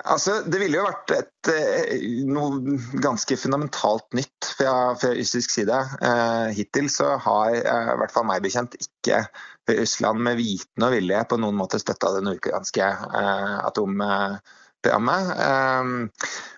Altså, 0.07 0.37
det 0.49 0.59
ville 0.61 0.79
jo 0.79 0.85
vært 0.85 1.11
et, 1.13 1.49
eh, 1.51 2.05
noe 2.25 2.77
ganske 3.03 3.35
fundamentalt 3.37 4.07
nytt 4.17 4.47
fra, 4.57 4.95
fra 4.97 5.11
russisk 5.17 5.53
side. 5.53 5.77
Eh, 6.01 6.47
hittil 6.57 6.87
så 6.89 7.15
har 7.21 7.57
eh, 7.59 7.91
i 7.93 7.97
hvert 8.01 8.13
fall 8.13 8.25
meg 8.29 8.41
bekjent 8.45 8.77
ikke 8.79 9.21
Russland 9.69 10.23
med 10.25 10.39
vitende 10.39 10.89
og 10.89 10.95
vilje 10.95 11.21
på 11.29 11.37
noen 11.41 11.59
måte 11.59 11.81
støtta 11.81 12.15
det 12.15 12.23
nordkoreanske 12.25 12.87
eh, 13.21 13.57
atomprogrammet. 13.67 14.57
Eh, 14.89 15.83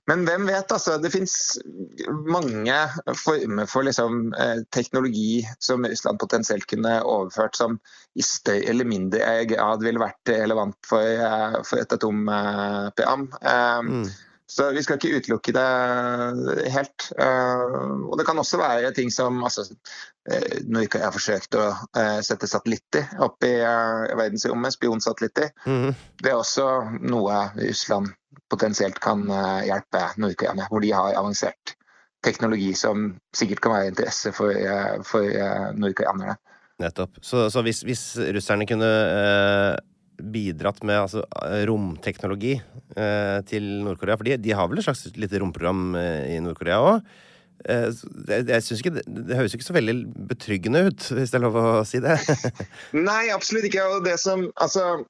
men 0.10 0.25
hvem 0.27 0.48
vet, 0.48 0.72
altså. 0.72 0.98
Det 1.01 1.12
finnes 1.13 1.36
mange 2.27 2.75
former 3.20 3.70
for 3.70 3.88
liksom, 3.88 4.34
eh, 4.39 4.63
teknologi 4.75 5.44
som 5.60 5.86
Russland 5.86 6.20
potensielt 6.20 6.68
kunne 6.68 7.00
overført, 7.03 7.56
som 7.56 7.80
i 8.15 8.25
større 8.25 8.70
eller 8.70 8.86
mindre 8.86 9.46
grad 9.50 9.84
ville 9.84 10.01
vært 10.01 10.36
relevant 10.36 10.77
for, 10.88 11.01
eh, 11.03 11.58
for 11.63 11.82
et 11.84 11.96
atomprogram. 11.98 13.27
Eh, 13.42 13.82
mm. 13.89 14.06
Så 14.53 14.67
vi 14.75 14.83
skal 14.86 15.00
ikke 15.00 15.17
utelukke 15.17 15.53
det 15.55 16.67
helt. 16.75 17.07
Og 17.17 18.13
det 18.19 18.25
kan 18.27 18.38
også 18.38 18.60
være 18.62 18.91
ting 18.93 19.10
som 19.10 19.39
altså, 19.41 19.65
Norge 20.69 21.01
har 21.01 21.15
forsøkt 21.15 21.57
å 21.57 21.72
sette 22.22 22.50
satellitter 22.51 23.15
opp 23.25 23.41
i 23.48 23.55
verdensrommet, 23.57 24.75
spionsatellitter. 24.75 25.50
Mm. 25.65 25.95
Det 26.22 26.29
er 26.29 26.38
også 26.38 26.67
noe 27.01 27.48
Russland 27.57 28.13
potensielt 28.53 29.00
kan 29.01 29.25
eh, 29.29 29.65
hjelpe 29.69 30.07
Nord-Korea 30.22 30.53
med. 30.57 30.69
Hvor 30.69 30.83
de 30.83 30.91
har 30.93 31.17
avansert 31.17 31.75
teknologi 32.24 32.72
som 32.77 33.13
sikkert 33.36 33.63
kan 33.63 33.75
være 33.75 33.93
interesse 33.93 34.31
for, 34.36 34.53
eh, 34.55 35.00
for 35.07 35.27
eh, 35.27 35.72
nordkoreanerne. 35.75 36.38
Nettopp. 36.81 37.19
Så, 37.22 37.50
så 37.53 37.62
hvis, 37.65 37.83
hvis, 37.86 38.03
russerne 38.36 38.67
kunne 38.69 38.89
eh, 38.89 39.75
bidratt 40.17 40.84
med 40.86 41.03
altså, 41.05 41.24
romteknologi 41.67 42.55
eh, 42.58 43.39
til 43.50 43.70
Nord-Korea 43.86 44.17
For 44.20 44.27
de, 44.27 44.38
de, 44.41 44.55
har 44.55 44.70
vel 44.70 44.82
et 44.82 44.88
slags 44.88 45.05
lite 45.20 45.41
romprogram 45.41 45.96
eh, 46.00 46.36
i 46.36 46.41
Nord-Korea 46.43 46.82
òg? 46.84 47.13
Jeg, 47.63 48.43
jeg 48.50 48.63
synes 48.65 48.82
ikke, 48.82 48.91
det, 48.98 49.03
det 49.29 49.38
høres 49.38 49.53
ikke 49.55 49.65
så 49.65 49.75
veldig 49.77 49.93
betryggende 50.27 50.82
ut, 50.89 51.05
hvis 51.15 51.32
det 51.32 51.38
er 51.38 51.43
lov 51.46 51.60
å 51.62 51.67
si 51.88 52.01
det? 52.03 52.17
Nei, 53.08 53.29
absolutt 53.32 53.70
ikke. 53.70 53.86
Og 53.93 54.03
det 54.03 54.17
som, 54.20 54.50
altså, 54.60 55.05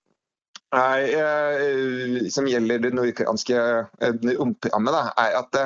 Nei, 0.73 1.13
eh, 1.13 2.29
som 2.33 2.47
gjelder 2.49 2.81
det 2.81 2.93
nordkoreanske 2.97 3.57
eh, 3.57 4.29
romprogrammet, 4.39 5.11
er 5.21 5.35
at 5.37 5.57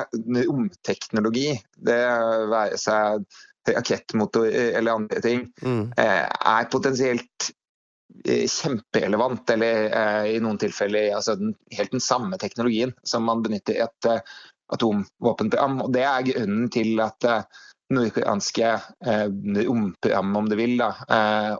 romteknologi, 0.48 1.52
det 1.88 2.00
være 2.52 2.80
seg 2.80 3.24
rakettmotor 3.68 4.48
eller 4.48 5.00
andre 5.00 5.22
ting, 5.24 5.46
mm. 5.62 5.94
Eh, 5.96 6.24
er 6.24 6.68
potensielt 6.72 7.50
kjemperelevant, 8.26 9.48
eller 9.54 10.26
i 10.26 10.40
noen 10.42 10.58
tilfeller 10.60 11.14
altså 11.16 11.36
den, 11.38 11.54
helt 11.76 11.94
den 11.94 12.02
samme 12.02 12.38
teknologien 12.40 12.92
som 13.06 13.28
man 13.28 13.44
benytter 13.44 13.76
i 13.76 13.84
et 13.84 14.08
atomvåpenprogram. 14.74 15.78
Og 15.86 15.92
Det 15.94 16.02
er 16.04 16.26
grunnen 16.32 16.66
til 16.74 16.98
at 17.04 17.28
nordkoreanske 17.94 18.74
romprogram, 19.68 20.34
om 20.42 20.50
du 20.50 20.58
vil, 20.58 20.74
da, 20.80 20.90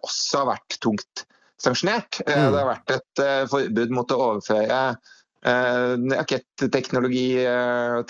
også 0.03 0.43
har 0.43 0.51
vært 0.57 0.81
tungt 0.83 1.29
sanksjonert. 1.63 2.21
Eh, 2.27 2.39
mm. 2.39 2.53
Det 2.53 2.61
har 2.61 2.67
vært 2.73 2.91
et 2.97 3.19
eh, 3.25 3.47
forbud 3.51 3.91
mot 3.95 4.13
å 4.13 4.23
overføre 4.29 4.81
eh, 4.89 5.93
raketteknologi 6.15 7.29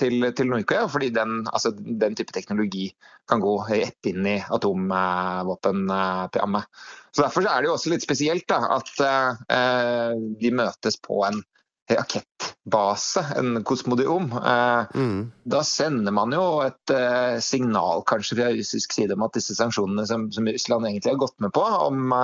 til, 0.00 0.14
til 0.36 0.46
Nord-Korea, 0.52 0.84
fordi 0.92 1.08
den, 1.16 1.30
altså, 1.52 1.68
den, 1.76 2.14
type 2.18 2.32
teknologi 2.36 2.86
kan 3.28 3.38
gå 3.44 3.54
rett 3.68 4.02
inn 4.08 4.22
i 4.28 4.44
atomvåpenprogrammet. 4.44 6.64
Så 7.18 7.24
Derfor 7.24 7.48
er 7.50 7.58
det 7.58 7.66
jo 7.66 7.74
også 7.74 7.90
litt 7.90 8.04
spesielt 8.04 8.44
da, 8.46 8.60
at 8.76 8.90
uh, 9.02 10.12
de 10.38 10.52
møtes 10.54 11.00
på 11.02 11.16
en 11.26 11.40
rakettbase, 11.90 13.24
en 13.40 13.64
kosmodium. 13.66 14.28
Uh, 14.36 14.86
mm. 14.94 15.16
Da 15.50 15.64
sender 15.66 16.14
man 16.14 16.36
jo 16.36 16.44
et 16.62 16.94
uh, 16.94 17.40
signal 17.42 18.04
kanskje 18.06 18.38
fra 18.38 18.52
russisk 18.54 18.94
side 18.94 19.18
om 19.18 19.26
at 19.26 19.34
disse 19.34 19.58
sanksjonene 19.58 20.06
som, 20.06 20.28
som 20.30 20.46
Russland 20.46 20.86
egentlig 20.86 21.16
har 21.16 21.18
gått 21.24 21.34
med 21.42 21.50
på, 21.58 21.66
om 21.88 22.14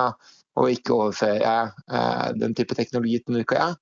å 0.55 0.69
ikke 0.71 0.95
overføre 0.95 1.53
eh, 1.91 2.27
den 2.39 2.55
type 2.55 2.77
teknologi 2.77 3.17
til 3.19 3.35
Nord-Korea, 3.35 3.73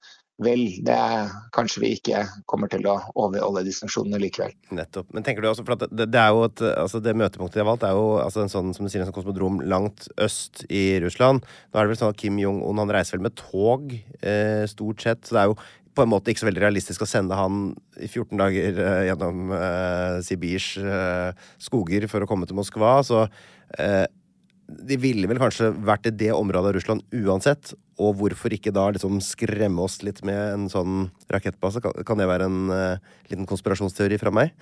vel, 0.46 0.64
det 0.86 0.96
er, 0.96 1.34
kanskje 1.56 1.84
vi 1.84 1.92
ikke 1.98 2.24
kommer 2.50 2.72
til 2.72 2.86
å 2.90 2.98
overholde 3.20 3.66
de 3.66 3.74
sanksjonene 3.76 4.22
likevel. 4.22 4.56
Nettopp. 4.76 5.12
Men 5.16 5.26
tenker 5.26 5.44
du 5.44 5.50
også, 5.52 5.66
for 5.68 5.80
det, 5.80 5.92
det, 6.06 6.20
er 6.20 6.34
jo 6.34 6.46
et, 6.48 6.64
altså 6.84 7.02
det 7.04 7.16
møtepunktet 7.20 7.60
de 7.60 7.64
har 7.64 7.70
valgt, 7.72 7.86
er 7.88 7.98
jo 7.98 8.18
altså 8.24 8.44
en 8.44 8.52
sånn 8.54 8.74
som 8.76 8.88
du 8.88 8.92
sier, 8.92 9.04
en 9.04 9.10
sånn 9.10 9.18
kosmodrom 9.18 9.62
langt 9.70 10.10
øst 10.22 10.66
i 10.70 10.84
Russland. 11.04 11.44
Nå 11.44 11.80
er 11.80 11.88
det 11.88 11.94
vel 11.94 12.02
sånn 12.02 12.14
at 12.14 12.20
Kim 12.20 12.42
Jong-un 12.42 12.84
han 12.84 12.94
reiser 12.94 13.18
vel 13.18 13.28
med 13.28 13.38
tog, 13.40 13.96
eh, 14.22 14.66
stort 14.72 15.06
sett. 15.06 15.24
Så 15.28 15.38
det 15.38 15.44
er 15.44 15.54
jo 15.54 15.60
på 15.94 16.04
en 16.04 16.10
måte 16.10 16.32
ikke 16.32 16.42
så 16.42 16.50
veldig 16.50 16.64
realistisk 16.64 17.04
å 17.06 17.10
sende 17.10 17.38
han 17.38 17.68
i 18.02 18.08
14 18.10 18.40
dager 18.42 18.82
eh, 18.82 19.04
gjennom 19.10 19.54
eh, 19.54 20.18
Sibirs 20.26 20.74
eh, 20.82 21.46
skoger 21.62 22.08
for 22.12 22.26
å 22.26 22.30
komme 22.30 22.50
til 22.50 22.58
Moskva. 22.58 22.98
Så 23.06 23.26
eh, 23.78 24.06
de 24.68 24.98
ville 25.00 25.28
vel 25.30 25.40
kanskje 25.42 25.72
vært 25.86 26.08
i 26.08 26.14
det 26.16 26.32
området 26.34 26.70
av 26.70 26.76
Russland 26.78 27.18
uansett. 27.24 27.74
Og 28.02 28.16
hvorfor 28.18 28.54
ikke 28.56 28.72
da 28.74 28.88
liksom 28.96 29.20
skremme 29.22 29.84
oss 29.84 30.00
litt 30.06 30.24
med 30.26 30.40
en 30.56 30.64
sånn 30.72 31.10
rakettbase? 31.34 31.82
Kan, 31.84 32.22
det 32.22 32.30
være 32.30 32.48
en 32.50 32.72
uh, 32.72 33.12
liten 33.30 33.48
konspirasjonsteori 33.50 34.18
fra 34.22 34.34
meg? 34.34 34.56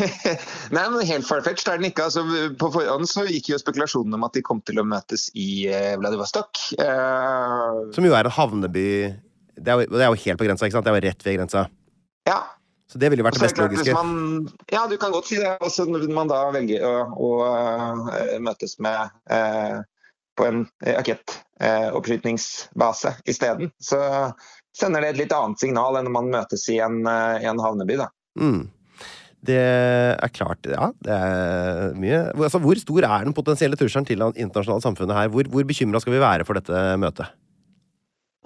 Nei, 0.74 0.82
men 0.82 0.98
helt 1.08 1.28
farfetched 1.28 1.70
er 1.72 1.80
den 1.80 1.88
ikke. 1.90 2.08
Altså, 2.10 2.24
på 2.60 2.72
forhånd 2.74 3.08
så 3.08 3.24
gikk 3.28 3.52
jo 3.54 3.60
spekulasjonen 3.62 4.18
om 4.18 4.28
at 4.28 4.36
de 4.36 4.44
kom 4.44 4.60
til 4.66 4.82
å 4.82 4.86
møtes 4.88 5.28
i 5.38 5.68
uh, 5.70 5.94
Vladivostok. 6.02 6.60
Uh... 6.76 7.88
Som 7.96 8.08
jo 8.08 8.18
er 8.18 8.28
en 8.28 8.36
havneby 8.36 8.88
det 9.58 9.72
er, 9.72 9.80
jo, 9.80 9.90
det 9.90 10.04
er 10.04 10.12
jo 10.12 10.22
helt 10.22 10.38
på 10.38 10.46
grensa, 10.46 10.68
ikke 10.68 10.78
sant? 10.78 10.86
Det 10.86 10.92
er 10.92 11.00
jo 11.00 11.06
rett 11.08 11.24
ved 11.26 11.38
grensa. 11.40 11.64
Ja, 12.28 12.38
så 12.88 12.96
det 13.00 13.08
ville 13.12 13.24
vært 13.26 13.36
det 13.36 13.44
mest 13.44 13.58
logiske. 13.60 13.92
Man, 13.92 14.48
ja, 14.72 14.86
du 14.88 14.96
kan 15.00 15.12
godt 15.12 15.26
si 15.28 15.36
det. 15.36 15.58
Også 15.64 15.84
når 15.88 16.08
man 16.16 16.28
da 16.30 16.50
velger 16.54 16.84
å, 16.88 16.92
å 17.12 17.28
uh, 17.44 17.96
møtes 18.40 18.78
med 18.84 18.98
uh, 19.28 19.78
på 20.38 20.42
en 20.46 20.58
rakettoppskytingsbase 20.86 23.08
uh, 23.12 23.18
isteden, 23.28 23.70
så 23.76 23.98
sender 24.78 25.00
det 25.04 25.08
et 25.12 25.20
litt 25.24 25.34
annet 25.36 25.60
signal 25.60 25.96
enn 25.98 26.06
når 26.08 26.16
man 26.16 26.34
møtes 26.38 26.62
i 26.72 26.76
en, 26.80 26.96
i 27.04 27.46
en 27.50 27.60
havneby. 27.60 27.94
da. 28.00 28.08
Mm. 28.40 28.62
Det 29.48 29.56
er 29.58 30.28
klart, 30.34 30.66
ja. 30.66 30.90
Det 31.04 31.14
er 31.14 31.94
mye. 31.98 32.32
Altså, 32.34 32.58
hvor 32.62 32.74
stor 32.80 33.02
er 33.06 33.24
den 33.28 33.34
potensielle 33.36 33.76
trusselen 33.78 34.06
til 34.08 34.18
det 34.24 34.40
internasjonale 34.40 34.82
samfunnet 34.82 35.18
her? 35.18 35.28
Hvor, 35.34 35.44
hvor 35.52 35.64
bekymra 35.68 35.98
skal 36.02 36.14
vi 36.16 36.24
være 36.24 36.44
for 36.48 36.54
dette 36.58 36.76
møtet? 36.98 37.26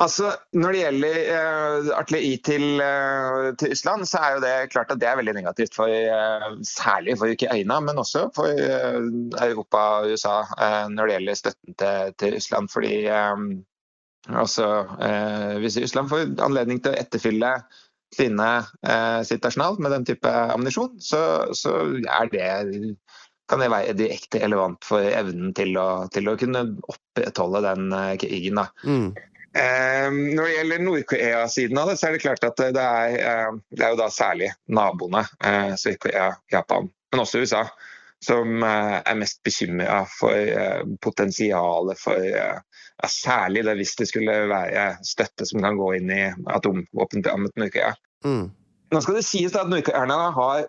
Altså, 0.01 0.33
Når 0.57 0.73
det 0.73 0.81
gjelder 0.81 1.17
uh, 1.37 1.91
artilleri 1.99 2.33
til, 2.45 2.65
uh, 2.81 3.53
til, 3.61 3.73
Russland, 3.75 4.07
så 4.09 4.19
er 4.19 4.35
jo 4.35 4.43
det 4.45 4.55
klart 4.73 4.91
at 4.91 5.01
det 5.01 5.09
er 5.09 5.19
veldig 5.21 5.35
negativt. 5.37 5.77
For, 5.77 5.89
uh, 5.89 6.57
særlig 6.65 7.19
for 7.21 7.33
Ukraina, 7.33 7.81
men 7.81 8.01
også 8.01 8.29
for 8.35 8.49
Europa 8.49 9.85
og 10.01 10.13
USA 10.13 10.41
når 10.89 11.07
det 11.07 11.17
gjelder 11.19 11.41
støtten 11.43 11.79
til, 11.79 12.15
til 12.19 12.35
Russland. 12.37 12.69
Fordi 12.73 12.95
altså, 14.29 14.69
hvis 15.61 15.79
Russland 15.83 16.09
får 16.09 16.29
anledning 16.45 16.81
til 16.83 16.95
å 16.95 17.01
etterfylle 17.01 17.57
sine 18.13 18.49
sitt 19.25 19.45
arsenal 19.49 19.79
med 19.81 19.93
den 19.95 20.05
type 20.07 20.29
ammunisjon, 20.29 20.99
så, 21.01 21.53
så 21.57 21.75
det 22.33 22.97
kan 23.49 23.61
det 23.61 23.71
være 23.73 23.97
direkte 23.99 24.41
relevant 24.45 24.85
for 24.87 25.05
evnen 25.05 25.53
til 25.57 25.77
å, 25.81 26.07
til 26.13 26.29
å 26.31 26.37
kunne 26.41 26.65
opprettholde 26.93 27.65
den 27.67 27.93
krigen. 28.21 28.61
da. 28.61 28.69
Mm. 28.87 29.13
Ehm, 29.59 30.19
når 30.33 30.47
det 30.47 30.53
gjelder 30.57 30.85
Nord-Korea-siden 30.87 31.79
av 31.79 31.91
det, 31.91 31.99
så 32.01 32.09
er 32.09 32.17
det 32.17 32.23
klart 32.25 32.45
at 32.47 32.61
det 32.73 32.83
er, 32.83 33.17
eh, 33.21 33.57
det 33.77 33.85
er 33.85 33.93
jo 33.93 34.01
da 34.01 34.09
særlig 34.13 34.49
naboene, 34.73 35.27
eh, 35.45 35.75
Sør-Korea, 35.77 36.31
Japan, 36.53 36.89
men 37.13 37.21
også 37.21 37.43
USA, 37.43 37.67
som 38.25 38.63
eh, 38.65 38.97
er 39.05 39.19
mest 39.21 39.43
bekymra 39.45 40.03
for 40.09 40.97
potensialet 41.05 42.01
for 42.01 42.29
ja, 42.33 42.55
Særlig 43.09 43.65
det 43.67 43.73
hvis 43.81 43.97
det 43.99 44.05
skulle 44.07 44.35
være 44.47 44.83
støtte 45.03 45.43
som 45.49 45.59
kan 45.65 45.75
gå 45.75 45.89
inn 45.97 46.11
i 46.15 46.21
atomvåpenprogrammet 46.55 47.51
til 47.51 47.65
Nord-Korea. 47.65 47.97
Mm. 48.23 48.45
Nå 48.95 49.01
skal 49.03 49.17
det 49.19 49.25
sies 49.27 49.57
at 49.59 49.67
Nord-Korea 49.67 50.29
har 50.37 50.69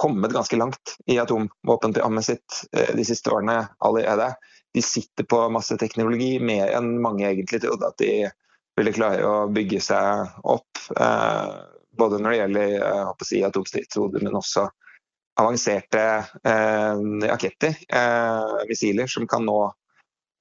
kommet 0.00 0.32
ganske 0.32 0.56
langt 0.56 0.94
i 1.12 1.18
atomvåpenprogrammet 1.20 2.24
sitt 2.24 2.62
de 2.72 3.04
siste 3.04 3.28
årene 3.34 3.58
allerede 3.84 4.30
de 4.74 4.82
sitter 4.82 5.24
på 5.28 5.48
masse 5.52 5.76
teknologi, 5.80 6.38
mer 6.40 6.72
enn 6.76 6.94
mange 7.04 7.26
egentlig 7.28 7.60
trodde 7.62 7.88
at 7.88 7.98
de 8.00 8.12
ville 8.78 8.94
klare 8.96 9.24
å 9.26 9.34
bygge 9.52 9.80
seg 9.84 10.38
opp. 10.48 10.80
Eh, 10.96 11.50
både 11.98 12.20
når 12.22 12.32
det 12.32 12.38
gjelder 12.38 12.76
eh, 12.88 13.26
si, 13.28 13.42
atomstridshoder, 13.44 14.24
men 14.24 14.38
også 14.40 14.66
avanserte 15.40 16.04
eh, 16.48 17.02
raketter, 17.28 17.76
eh, 17.88 18.54
missiler, 18.68 19.10
som 19.12 19.28
kan 19.28 19.44
nå 19.48 19.58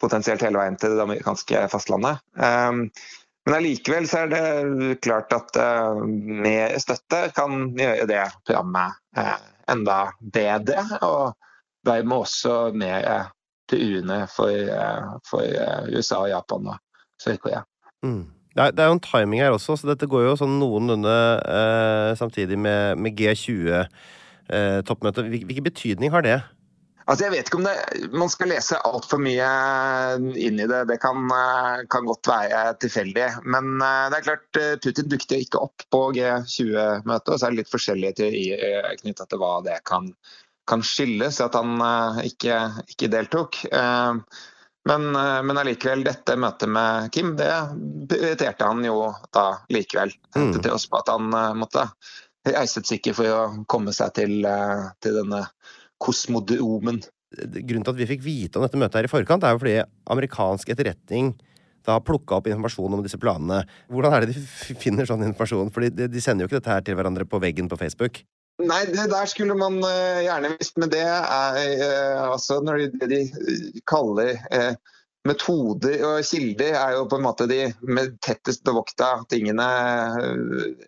potensielt 0.02 0.44
hele 0.46 0.60
veien 0.60 0.80
til 0.80 0.96
det 0.96 1.04
amerikanske 1.04 1.66
fastlandet. 1.72 2.24
Eh, 2.40 2.72
men 3.42 3.58
allikevel 3.58 4.08
er 4.16 4.32
det 4.32 4.98
klart 5.04 5.34
at 5.36 5.60
eh, 5.60 6.02
med 6.46 6.80
støtte 6.84 7.26
kan 7.36 7.72
gjøre 7.76 8.08
det 8.10 8.24
programmet 8.48 9.00
enda 9.72 10.02
bedre. 10.22 10.86
Og 11.04 11.34
dermed 11.88 12.24
også 12.24 12.58
mer 12.78 13.32
til 13.72 13.98
uene 13.98 14.28
for, 14.32 14.52
eh, 14.52 15.10
for 15.28 15.42
eh, 15.48 15.90
USA, 15.96 16.20
Japan 16.32 16.68
og 16.74 16.78
Sør-Korea. 17.22 17.62
Mm. 18.06 18.26
Det, 18.52 18.60
er, 18.60 18.72
det 18.76 18.82
er, 18.84 18.90
jo 18.92 18.98
en 18.98 19.06
timing 19.06 19.40
her 19.42 19.56
også, 19.56 19.72
så 19.80 19.86
dette 19.94 20.12
går 20.12 20.22
jo 20.26 20.40
sånn 20.40 20.60
noenlunde 20.60 21.18
eh, 21.40 22.12
samtidig 22.20 22.58
med, 22.60 22.82
med 23.00 23.12
G20-toppmøtet. 23.20 25.24
Eh, 25.24 25.30
Hvilken 25.48 25.70
betydning 25.70 26.10
har 26.12 26.22
det? 26.26 26.40
Altså 27.10 27.26
jeg 27.26 27.34
vet 27.34 27.48
ikke 27.50 27.58
om 27.58 27.66
det, 27.66 27.78
Man 28.14 28.30
skal 28.30 28.52
lese 28.52 28.84
altfor 28.88 29.20
mye 29.20 29.48
inn 30.38 30.60
i 30.62 30.68
det. 30.70 30.82
Det 30.88 30.98
kan, 31.02 31.18
kan, 31.92 32.06
godt 32.08 32.28
være 32.30 32.78
tilfeldig. 32.84 33.28
Men 33.44 33.64
det 33.82 34.18
er 34.20 34.28
klart, 34.28 34.50
Putin 34.84 35.10
dukte 35.12 35.42
ikke 35.42 35.64
opp 35.66 35.78
på 35.92 36.00
G20-møtet. 36.16 37.34
og 37.34 37.40
så 37.40 37.46
er 37.48 37.52
det 37.52 37.60
litt 37.64 37.74
forskjellige 37.74 38.18
teorier 38.22 38.96
knytta 39.02 39.24
til 39.28 39.40
hva 39.42 39.54
det 39.66 39.78
kan 39.90 40.06
kan 40.72 40.84
skyldes 40.86 41.42
at 41.44 41.58
han 41.58 41.76
eh, 41.84 42.24
ikke, 42.32 42.58
ikke 42.94 43.12
deltok. 43.12 43.60
Eh, 43.68 44.40
men, 44.90 45.08
eh, 45.20 45.38
men 45.46 45.62
allikevel, 45.62 46.06
dette 46.08 46.38
møtet 46.40 46.72
med 46.72 47.12
Kim, 47.16 47.36
det 47.40 47.52
prioriterte 48.10 48.68
han 48.70 48.84
jo 48.88 49.12
da 49.36 49.46
likevel. 49.74 50.14
Mm. 50.36 50.54
Til 50.56 50.66
tross 50.70 50.88
på 50.90 51.02
at 51.02 51.12
han 51.12 51.30
måtte 51.60 51.88
reise 52.48 52.82
stykke 52.82 53.14
for 53.14 53.30
å 53.30 53.42
komme 53.70 53.94
seg 53.94 54.16
til, 54.18 54.40
til 55.04 55.20
denne 55.20 55.44
kosmodromen. 56.02 57.04
Grunnen 57.32 57.86
til 57.86 57.94
at 57.94 58.00
vi 58.00 58.10
fikk 58.10 58.26
vite 58.26 58.60
om 58.60 58.66
dette 58.66 58.80
møtet 58.80 58.98
her 58.98 59.08
i 59.08 59.12
forkant, 59.12 59.46
er 59.46 59.54
jo 59.54 59.62
fordi 59.62 59.78
amerikansk 60.12 60.72
etterretning 60.74 61.36
da 61.86 61.96
plukka 62.04 62.38
opp 62.38 62.50
informasjon 62.50 62.98
om 62.98 63.04
disse 63.06 63.18
planene. 63.22 63.62
Hvordan 63.90 64.14
er 64.14 64.26
det 64.26 64.36
de 64.36 64.76
finner 64.78 65.08
sånn 65.10 65.24
informasjon? 65.26 65.72
Fordi 65.74 66.10
de 66.10 66.22
sender 66.22 66.46
jo 66.46 66.50
ikke 66.50 66.60
dette 66.60 66.74
her 66.74 66.84
til 66.86 66.98
hverandre 66.98 67.26
på 67.30 67.40
veggen 67.42 67.70
på 67.72 67.80
Facebook. 67.80 68.22
Nei, 68.68 68.86
det 68.90 69.10
der 69.12 69.28
skulle 69.30 69.58
man 69.58 69.82
uh, 69.84 70.22
gjerne 70.24 70.56
visst. 70.58 70.78
Men 70.82 70.92
det 70.94 71.04
er 71.04 71.60
uh, 71.82 72.32
altså 72.32 72.62
når 72.64 72.88
de, 72.96 73.10
de 73.12 73.22
kaller 73.90 74.40
uh, 74.54 74.74
metoder 75.28 76.02
og 76.08 76.26
kilder, 76.26 76.74
er 76.80 76.96
jo 76.96 77.04
på 77.10 77.20
en 77.20 77.26
måte 77.28 77.46
de 77.50 77.60
med 77.86 78.16
tettest 78.26 78.64
bevokta 78.66 79.12
tingene 79.30 79.68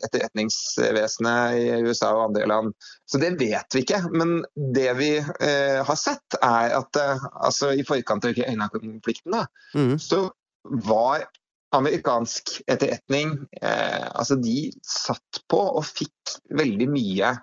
etterretningsvesenet 0.08 1.60
i 1.60 1.68
USA 1.86 2.10
og 2.16 2.24
andre 2.32 2.48
land. 2.50 2.72
Så 3.06 3.22
det 3.22 3.36
vet 3.38 3.78
vi 3.78 3.84
ikke. 3.86 4.00
Men 4.10 4.40
det 4.74 4.88
vi 4.98 5.12
har 5.22 6.00
sett, 6.02 6.40
er 6.40 6.74
at 6.80 6.98
altså, 6.98 7.76
i 7.78 7.86
forkant 7.86 8.26
av 8.26 8.34
Ukraina-konflikten 8.34 9.38
mm. 9.78 9.94
så 10.02 10.24
var 10.82 11.28
amerikansk 11.74 12.60
etterretning 12.70 13.36
eh, 13.62 14.06
altså 14.14 14.38
De 14.42 14.70
satt 14.86 15.42
på 15.50 15.60
og 15.80 15.86
fikk 15.88 16.38
veldig 16.54 16.90
mye 16.94 17.34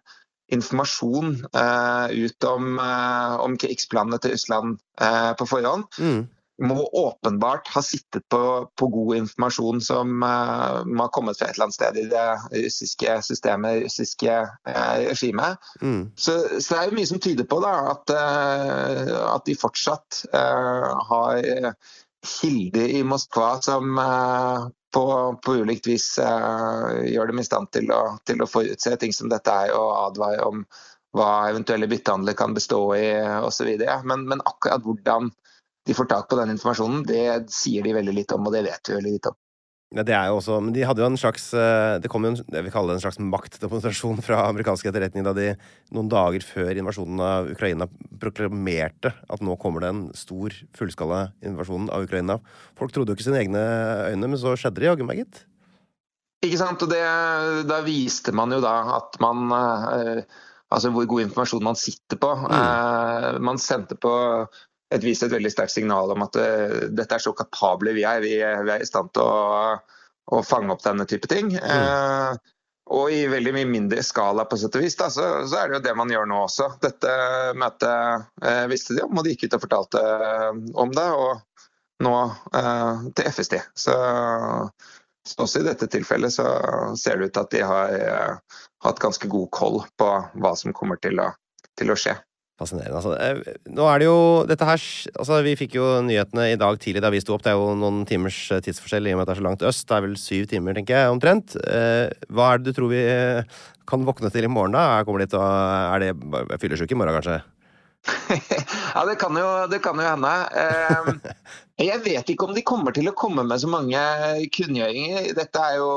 informasjon 0.55 1.39
uh, 1.57 2.11
ut 2.11 2.45
om, 2.45 2.77
uh, 2.79 3.39
om, 3.45 3.57
krigsplanene 3.61 4.21
til 4.21 4.35
Russland 4.35 4.79
uh, 5.03 5.33
på 5.39 5.47
forhånd. 5.49 5.87
Mm. 5.99 6.29
Må 6.61 6.85
åpenbart 6.93 7.71
ha 7.73 7.81
sittet 7.81 8.27
på, 8.29 8.41
på 8.77 8.89
god 8.93 9.15
informasjon 9.17 9.79
som 9.81 10.11
må 10.21 10.99
ha 11.01 11.07
kommet 11.09 11.39
fra 11.39 11.49
et 11.49 11.57
eller 11.57 11.71
annet 11.71 11.77
sted 11.79 11.97
i 11.97 12.05
det 12.11 12.25
russiske 12.67 13.15
systemet, 13.25 13.79
det 13.79 13.87
russiske 13.87 14.35
regimet. 15.07 15.71
Mm. 15.81 16.03
Så, 16.21 16.35
så, 16.59 16.67
det 16.67 16.83
er 16.83 16.91
jo 16.91 16.99
mye 16.99 17.09
som 17.09 17.23
tyder 17.25 17.49
på 17.49 17.63
da, 17.65 17.73
at, 17.95 18.13
at 18.13 19.49
de 19.49 19.57
fortsatt 19.57 20.21
har 20.35 21.49
kilder 22.29 22.93
i 22.93 23.01
Moskva 23.09 23.55
som 23.65 23.97
på, 24.95 25.05
på 25.45 25.57
ulikt 25.63 25.87
vis 25.87 26.07
uh, 26.23 27.01
gjør 27.07 27.31
dem 27.31 27.43
i 27.43 27.47
stand 27.47 27.71
til 27.75 27.91
å, 27.95 28.01
til 28.27 28.43
å 28.43 28.49
forutse 28.51 28.97
ting 29.01 29.15
som 29.15 29.31
dette 29.33 29.55
er, 29.67 29.75
og 29.77 29.91
advare 30.11 30.47
om 30.49 30.65
hva 31.17 31.31
eventuelle 31.51 31.89
byttehandler 31.91 32.37
kan 32.39 32.55
bestå 32.55 32.81
i 32.95 33.07
osv. 33.43 33.71
Men, 34.07 34.27
men 34.31 34.43
akkurat 34.47 34.83
hvordan 34.85 35.31
de 35.87 35.97
får 35.97 36.11
tak 36.11 36.29
på 36.31 36.39
den 36.39 36.53
informasjonen, 36.55 37.05
det 37.09 37.53
sier 37.55 37.87
de 37.87 37.97
veldig 37.97 38.15
litt 38.15 38.35
om, 38.37 38.47
og 38.47 38.55
det 38.55 38.67
vet 38.69 38.91
vi 38.91 38.99
veldig 38.99 39.15
litt 39.17 39.31
om. 39.31 39.39
Ja, 39.91 40.05
det 40.07 40.15
er 40.15 40.29
jo 40.31 40.37
også, 40.39 40.61
men 40.63 40.71
de 40.71 40.85
hadde 40.87 41.03
jo 41.03 41.09
en 41.11 41.19
slags 41.19 41.49
eh, 41.51 41.97
Det 41.99 42.07
kom 42.13 42.23
jo 42.23 42.31
en, 42.31 42.37
jeg 42.39 42.63
vil 42.63 42.71
kalle 42.71 42.93
det 42.93 43.01
en 43.01 43.03
slags 43.03 43.19
maktdemonstrasjon 43.19 44.21
fra 44.23 44.45
amerikansk 44.53 44.87
etterretning 44.87 45.27
da 45.27 45.33
de 45.35 45.49
noen 45.91 46.11
dager 46.13 46.47
før 46.47 46.79
invasjonen 46.79 47.23
av 47.27 47.51
Ukraina 47.51 47.89
proklamerte 48.23 49.11
at 49.11 49.43
nå 49.43 49.57
kommer 49.59 49.83
det 49.83 49.91
en 49.91 50.05
stor 50.15 50.55
fullskala 50.79 51.25
invasjon 51.43 51.91
av 51.91 52.07
Ukraina. 52.07 52.39
Folk 52.79 52.95
trodde 52.95 53.11
jo 53.11 53.19
ikke 53.19 53.27
sine 53.27 53.43
egne 53.43 53.65
øyne, 54.13 54.31
men 54.31 54.39
så 54.39 54.55
skjedde 54.55 54.79
det 54.79 54.93
jaggu 54.93 55.09
meg, 55.09 55.25
gitt. 55.25 55.43
Ikke 56.47 56.61
sant. 56.61 56.87
Og 56.87 56.93
det, 56.93 57.03
da 57.67 57.81
viste 57.83 58.33
man 58.37 58.55
jo 58.55 58.63
da 58.63 58.77
at 59.01 59.19
man 59.25 59.51
eh, 59.59 60.23
Altså 60.71 60.93
hvor 60.95 61.03
god 61.11 61.25
informasjon 61.25 61.65
man 61.67 61.75
sitter 61.75 62.15
på. 62.23 62.29
Mm. 62.31 62.53
Eh, 62.55 63.39
man 63.43 63.59
sendte 63.59 63.97
på 63.99 64.13
et, 64.91 65.05
viser 65.05 65.29
et 65.29 65.37
veldig 65.37 65.53
sterkt 65.53 65.75
signal 65.75 66.13
om 66.15 66.25
at 66.27 66.39
uh, 66.39 66.79
dette 66.91 67.17
er 67.17 67.23
så 67.23 67.33
kapable 67.37 67.95
vi 67.97 68.07
er. 68.07 68.23
Vi, 68.25 68.37
vi 68.39 68.73
er 68.75 68.83
i 68.83 68.89
stand 68.89 69.13
til 69.15 69.27
å, 69.27 69.77
å, 70.35 70.41
fange 70.47 70.75
opp 70.75 70.83
denne 70.85 71.07
type 71.11 71.31
ting. 71.31 71.53
Mm. 71.55 71.61
Uh, 71.63 72.57
og 72.91 73.13
i 73.15 73.21
veldig 73.31 73.53
mye 73.55 73.69
mindre 73.71 74.03
skala, 74.03 74.49
på 74.51 74.59
sett 74.59 74.75
og 74.75 74.83
vis, 74.83 74.97
da, 74.99 75.07
så, 75.15 75.27
så, 75.47 75.61
er 75.61 75.71
det 75.71 75.79
jo 75.79 75.85
det 75.85 75.97
man 75.99 76.11
gjør 76.11 76.27
nå 76.27 76.41
også. 76.49 76.73
Dette 76.83 77.13
møtet 77.59 78.27
uh, 78.43 78.65
visste 78.71 78.97
de 78.97 79.05
om, 79.07 79.15
og 79.15 79.27
de 79.27 79.37
gikk 79.37 79.47
ut 79.47 79.61
og 79.61 79.67
fortalte 79.67 80.03
om 80.75 80.97
det. 80.97 81.07
Og 81.15 81.69
nå 82.01 82.15
til 83.13 83.27
FSD. 83.29 83.59
Så, 83.77 83.93
så, 85.29 85.35
også 85.45 85.61
i 85.61 85.67
dette 85.67 85.87
tilfellet 85.93 86.33
så 86.33 86.47
ser 86.97 87.21
det 87.21 87.29
ut 87.29 87.35
til 87.37 87.43
at 87.45 87.53
de 87.53 87.61
har 87.69 88.39
hatt 88.87 89.03
ganske 89.05 89.29
god 89.29 89.51
koll 89.53 89.83
på 90.01 90.09
hva 90.41 90.55
som 90.57 90.73
kommer 90.73 90.97
til 91.05 91.21
å, 91.21 91.29
til 91.77 91.93
å 91.93 91.99
skje. 92.01 92.17
Fascinerende. 92.61 92.99
Altså, 92.99 93.15
eh, 93.17 93.61
nå 93.73 93.87
er 93.89 94.03
det 94.03 94.07
jo 94.07 94.17
dette 94.49 94.67
her 94.69 94.83
altså, 95.17 95.39
Vi 95.47 95.57
fikk 95.57 95.79
jo 95.79 95.87
nyhetene 96.05 96.51
i 96.53 96.59
dag 96.61 96.77
tidlig 96.83 97.01
da 97.01 97.13
vi 97.13 97.23
sto 97.23 97.33
opp. 97.37 97.45
Det 97.47 97.55
er 97.55 97.57
jo 97.57 97.71
noen 97.79 98.03
timers 98.09 98.37
eh, 98.53 98.61
tidsforskjell 98.67 99.09
i 99.09 99.15
og 99.15 99.21
med 99.21 99.25
at 99.25 99.31
det 99.31 99.35
er 99.37 99.41
så 99.41 99.47
langt 99.47 99.65
øst. 99.71 99.87
Det 99.89 99.97
er 99.97 100.05
vel 100.05 100.19
syv 100.21 100.51
timer, 100.51 100.77
tenker 100.77 100.99
jeg, 100.99 101.15
omtrent. 101.15 101.57
Eh, 101.65 102.13
hva 102.29 102.51
er 102.51 102.61
det 102.61 102.69
du 102.69 102.77
tror 102.77 102.93
vi 102.93 103.01
kan 103.89 104.05
våkne 104.07 104.29
til 104.35 104.45
i 104.45 104.53
morgen, 104.53 104.77
da? 104.77 105.01
Kommer 105.09 105.25
dit, 105.25 105.33
og 105.35 105.41
Er 105.41 106.05
det 106.05 106.61
fyllesyke 106.61 106.93
i 106.93 107.01
morgen, 107.01 107.17
kanskje? 107.17 107.41
ja, 108.95 109.03
det 109.09 109.17
kan, 109.21 109.37
jo, 109.37 109.49
det 109.73 109.81
kan 109.85 109.97
jo 109.97 110.05
hende. 110.09 111.17
Jeg 111.81 112.03
vet 112.05 112.29
ikke 112.29 112.45
om 112.45 112.53
de 112.53 112.61
kommer 112.67 112.93
til 112.93 113.09
å 113.09 113.15
komme 113.17 113.41
med 113.49 113.61
så 113.63 113.69
mange 113.71 114.01
kunngjøringer. 114.53 115.31
Dette 115.37 115.63
er 115.65 115.79
jo 115.81 115.89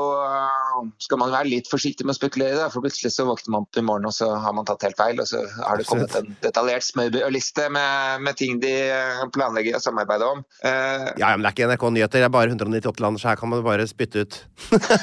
skal 1.02 1.20
man 1.20 1.32
være 1.34 1.50
litt 1.50 1.68
forsiktig 1.68 2.06
med 2.06 2.14
å 2.14 2.18
spekulere. 2.18 2.56
Da, 2.56 2.68
for 2.72 2.84
plutselig 2.84 3.12
så 3.12 3.26
våkner 3.28 3.52
man 3.52 3.66
opp 3.66 3.78
i 3.78 3.84
morgen 3.84 4.08
og 4.08 4.14
så 4.16 4.30
har 4.40 4.54
man 4.56 4.64
tatt 4.68 4.86
helt 4.86 4.96
feil. 4.96 5.20
Og 5.20 5.28
så 5.28 5.42
har 5.58 5.80
det 5.80 5.86
kommet 5.88 6.14
en 6.16 6.30
detaljert 6.44 6.86
smørbrødliste 6.86 7.66
med, 7.74 8.24
med, 8.24 8.38
ting 8.40 8.56
de 8.62 8.72
planlegger 9.34 9.76
å 9.76 9.82
samarbeide 9.84 10.30
om. 10.36 10.40
Uh, 10.64 11.10
ja, 11.20 11.34
men 11.34 11.44
det 11.44 11.50
er 11.50 11.56
ikke 11.56 11.68
NRK 11.68 11.86
Nyheter, 11.94 12.24
det 12.24 12.28
er 12.30 12.34
bare 12.34 12.54
198 12.54 13.04
land, 13.04 13.20
så 13.20 13.30
her 13.30 13.40
kan 13.40 13.52
man 13.52 13.62
bare 13.66 13.86
spytte 13.90 14.24
ut. 14.24 14.40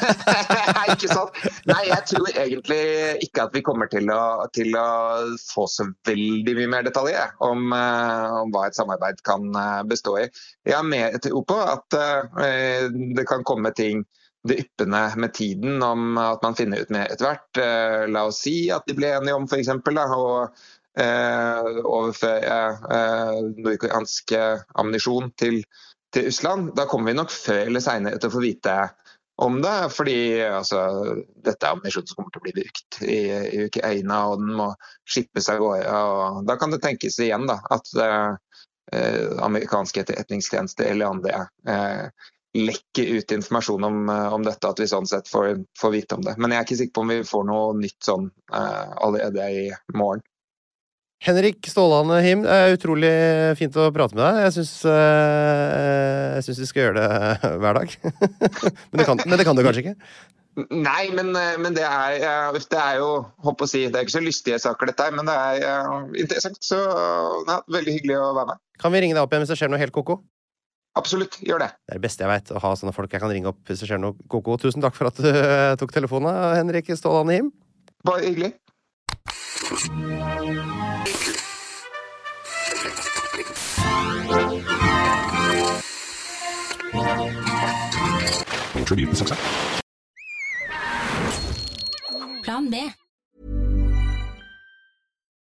ikke 0.95 1.11
sant? 1.11 1.37
Nei, 1.69 1.83
jeg 1.91 2.07
tror 2.09 2.31
egentlig 2.33 2.81
ikke 3.27 3.45
at 3.45 3.55
vi 3.55 3.63
kommer 3.65 3.91
til 3.91 4.09
å, 4.13 4.49
til 4.55 4.73
å 4.77 4.87
få 5.45 5.67
så 5.69 5.87
veldig 6.09 6.57
mye 6.57 6.73
mer 6.73 6.89
detaljer 6.89 7.37
om, 7.45 7.69
uh, 7.69 8.41
om 8.41 8.51
hva 8.53 8.65
et 8.67 8.77
samarbeid 8.77 9.21
kan 9.27 9.45
bestå 9.87 10.17
i. 10.23 10.25
Jeg 10.71 10.79
er 10.79 10.87
med 10.87 11.29
på 11.47 11.59
at 11.59 11.99
uh, 11.99 12.89
det 13.17 13.27
kan 13.29 13.43
komme 13.47 13.73
ting 13.75 14.05
dryppende 14.47 15.13
med 15.17 15.33
tiden 15.33 15.83
om 15.83 16.17
at 16.17 16.43
man 16.43 16.55
finner 16.55 16.81
ut 16.81 16.93
mer 16.93 17.09
etter 17.11 17.27
hvert. 17.27 17.61
Eh, 17.61 18.05
la 18.09 18.25
oss 18.29 18.41
si 18.45 18.55
at 18.73 18.87
de 18.89 18.95
ble 18.97 19.13
enige 19.13 19.37
om 19.37 19.45
f.eks. 19.45 19.69
å 19.69 20.23
eh, 20.97 21.69
overføre 21.83 22.57
eh, 22.97 23.35
nordkoreansk 23.59 24.33
ammunisjon 24.81 25.31
til, 25.37 25.61
til, 26.13 26.29
Russland. 26.29 26.73
Da 26.77 26.87
kommer 26.89 27.11
vi 27.11 27.19
nok 27.19 27.33
før 27.33 27.67
eller 27.67 27.85
seinere 27.85 28.17
til 28.17 28.31
å 28.31 28.35
få 28.37 28.43
vite 28.47 28.77
om 29.41 29.61
det. 29.61 29.77
Fordi 29.93 30.17
altså, 30.47 30.81
dette 31.45 31.67
er 31.67 31.75
ammunisjon 31.75 32.09
som 32.09 32.19
kommer 32.19 32.33
til 32.33 32.41
å 32.41 32.47
bli 32.47 32.57
brukt 32.57 33.01
i, 33.05 33.21
i 33.29 33.65
Ukraina, 33.67 34.23
og 34.31 34.41
den 34.41 34.57
må 34.57 34.71
skippes 35.05 35.51
av 35.53 35.61
gårde. 35.61 36.01
Da 36.49 36.57
kan 36.57 36.73
det 36.73 36.81
tenkes 36.81 37.21
igjen 37.21 37.45
da, 37.49 37.61
at 37.77 37.93
eh, 37.93 38.31
amerikanske 39.41 40.01
etterretningstjenester 40.01 40.89
eller 40.91 41.13
andre 41.13 41.43
eh, 41.69 42.09
lekke 42.53 43.05
ut 43.05 43.31
informasjon 43.31 43.83
om, 43.83 44.09
eh, 44.09 44.33
om, 44.33 44.43
dette, 44.43 44.67
at 44.67 44.79
vi 44.79 44.87
sånn 44.89 45.07
sett 45.07 45.29
får, 45.31 45.53
får, 45.79 45.93
vite 45.93 46.17
om 46.17 46.25
det. 46.25 46.35
Men 46.37 46.51
jeg 46.51 46.59
er 46.59 46.67
ikke 46.67 46.79
sikker 46.81 46.97
på 46.97 47.05
om 47.05 47.13
vi 47.13 47.21
får 47.27 47.47
noe 47.47 47.71
nytt 47.79 47.99
sånn 48.03 48.27
uh, 48.51 48.91
allerede 49.05 49.47
i 49.47 49.63
morgen. 49.95 50.23
Henrik 51.21 51.67
Stålane 51.69 52.17
Him, 52.25 52.41
det 52.43 52.57
er 52.57 52.75
utrolig 52.75 53.13
fint 53.59 53.75
å 53.77 53.91
prate 53.93 54.17
med 54.17 54.23
deg. 54.25 54.39
Jeg 54.47 54.55
syns, 54.57 54.73
uh, 54.89 56.37
jeg 56.39 56.47
syns 56.47 56.61
vi 56.63 56.69
skal 56.71 56.87
gjøre 56.87 57.05
det 57.05 57.51
hver 57.61 57.79
dag. 57.79 57.97
men, 58.89 58.99
det 58.99 59.07
kan, 59.07 59.23
men, 59.23 59.37
det 59.37 59.47
kan, 59.47 59.59
du 59.59 59.63
kanskje 59.67 59.85
ikke? 59.85 59.97
Nei, 60.57 61.05
men, 61.15 61.31
men 61.31 61.75
det, 61.77 61.85
er, 61.87 62.17
det, 62.51 62.75
er, 62.75 62.97
jo 62.99 63.21
håper 63.45 63.63
å 63.63 63.69
si, 63.71 63.85
Det 63.87 63.95
er 63.95 64.03
ikke 64.03 64.17
så 64.17 64.23
lystige 64.23 64.57
saker, 64.59 64.89
dette 64.91 65.05
her, 65.07 65.15
men 65.15 65.29
det 65.29 65.35
er 65.37 66.19
interessant. 66.19 66.59
Så 66.65 66.79
ja, 67.47 67.61
veldig 67.71 67.95
hyggelig 67.95 68.19
å 68.19 68.33
være 68.35 68.51
med. 68.51 68.61
Kan 68.81 68.91
vi 68.91 69.03
ringe 69.05 69.15
deg 69.15 69.23
opp 69.23 69.31
igjen 69.31 69.45
hvis 69.45 69.53
det 69.53 69.59
skjer 69.61 69.71
noe 69.71 69.79
helt 69.81 69.95
ko-ko? 69.95 70.19
Absolutt, 70.99 71.37
gjør 71.47 71.63
det. 71.63 71.69
Det 71.87 71.93
er 71.93 71.99
det 72.01 72.03
beste 72.03 72.25
jeg 72.25 72.31
veit, 72.33 72.51
å 72.51 72.59
ha 72.59 72.73
sånne 72.75 72.91
folk 72.95 73.13
jeg 73.15 73.23
kan 73.23 73.31
ringe 73.31 73.47
opp 73.53 73.61
hvis 73.69 73.79
det 73.83 73.87
skjer 73.87 74.01
noe 74.03 74.17
koko. 74.31 74.57
Tusen 74.59 74.83
takk 74.83 74.97
for 74.97 75.07
at 75.07 75.21
du 75.23 75.31
tok 75.79 75.95
telefonen, 75.95 76.35
Henrik 76.57 76.91
Ståland 76.99 77.31
Him. 77.31 77.51
Bare 78.03 78.27
hyggelig. 78.27 78.51
Plan 92.51 92.69
B. 92.69 93.00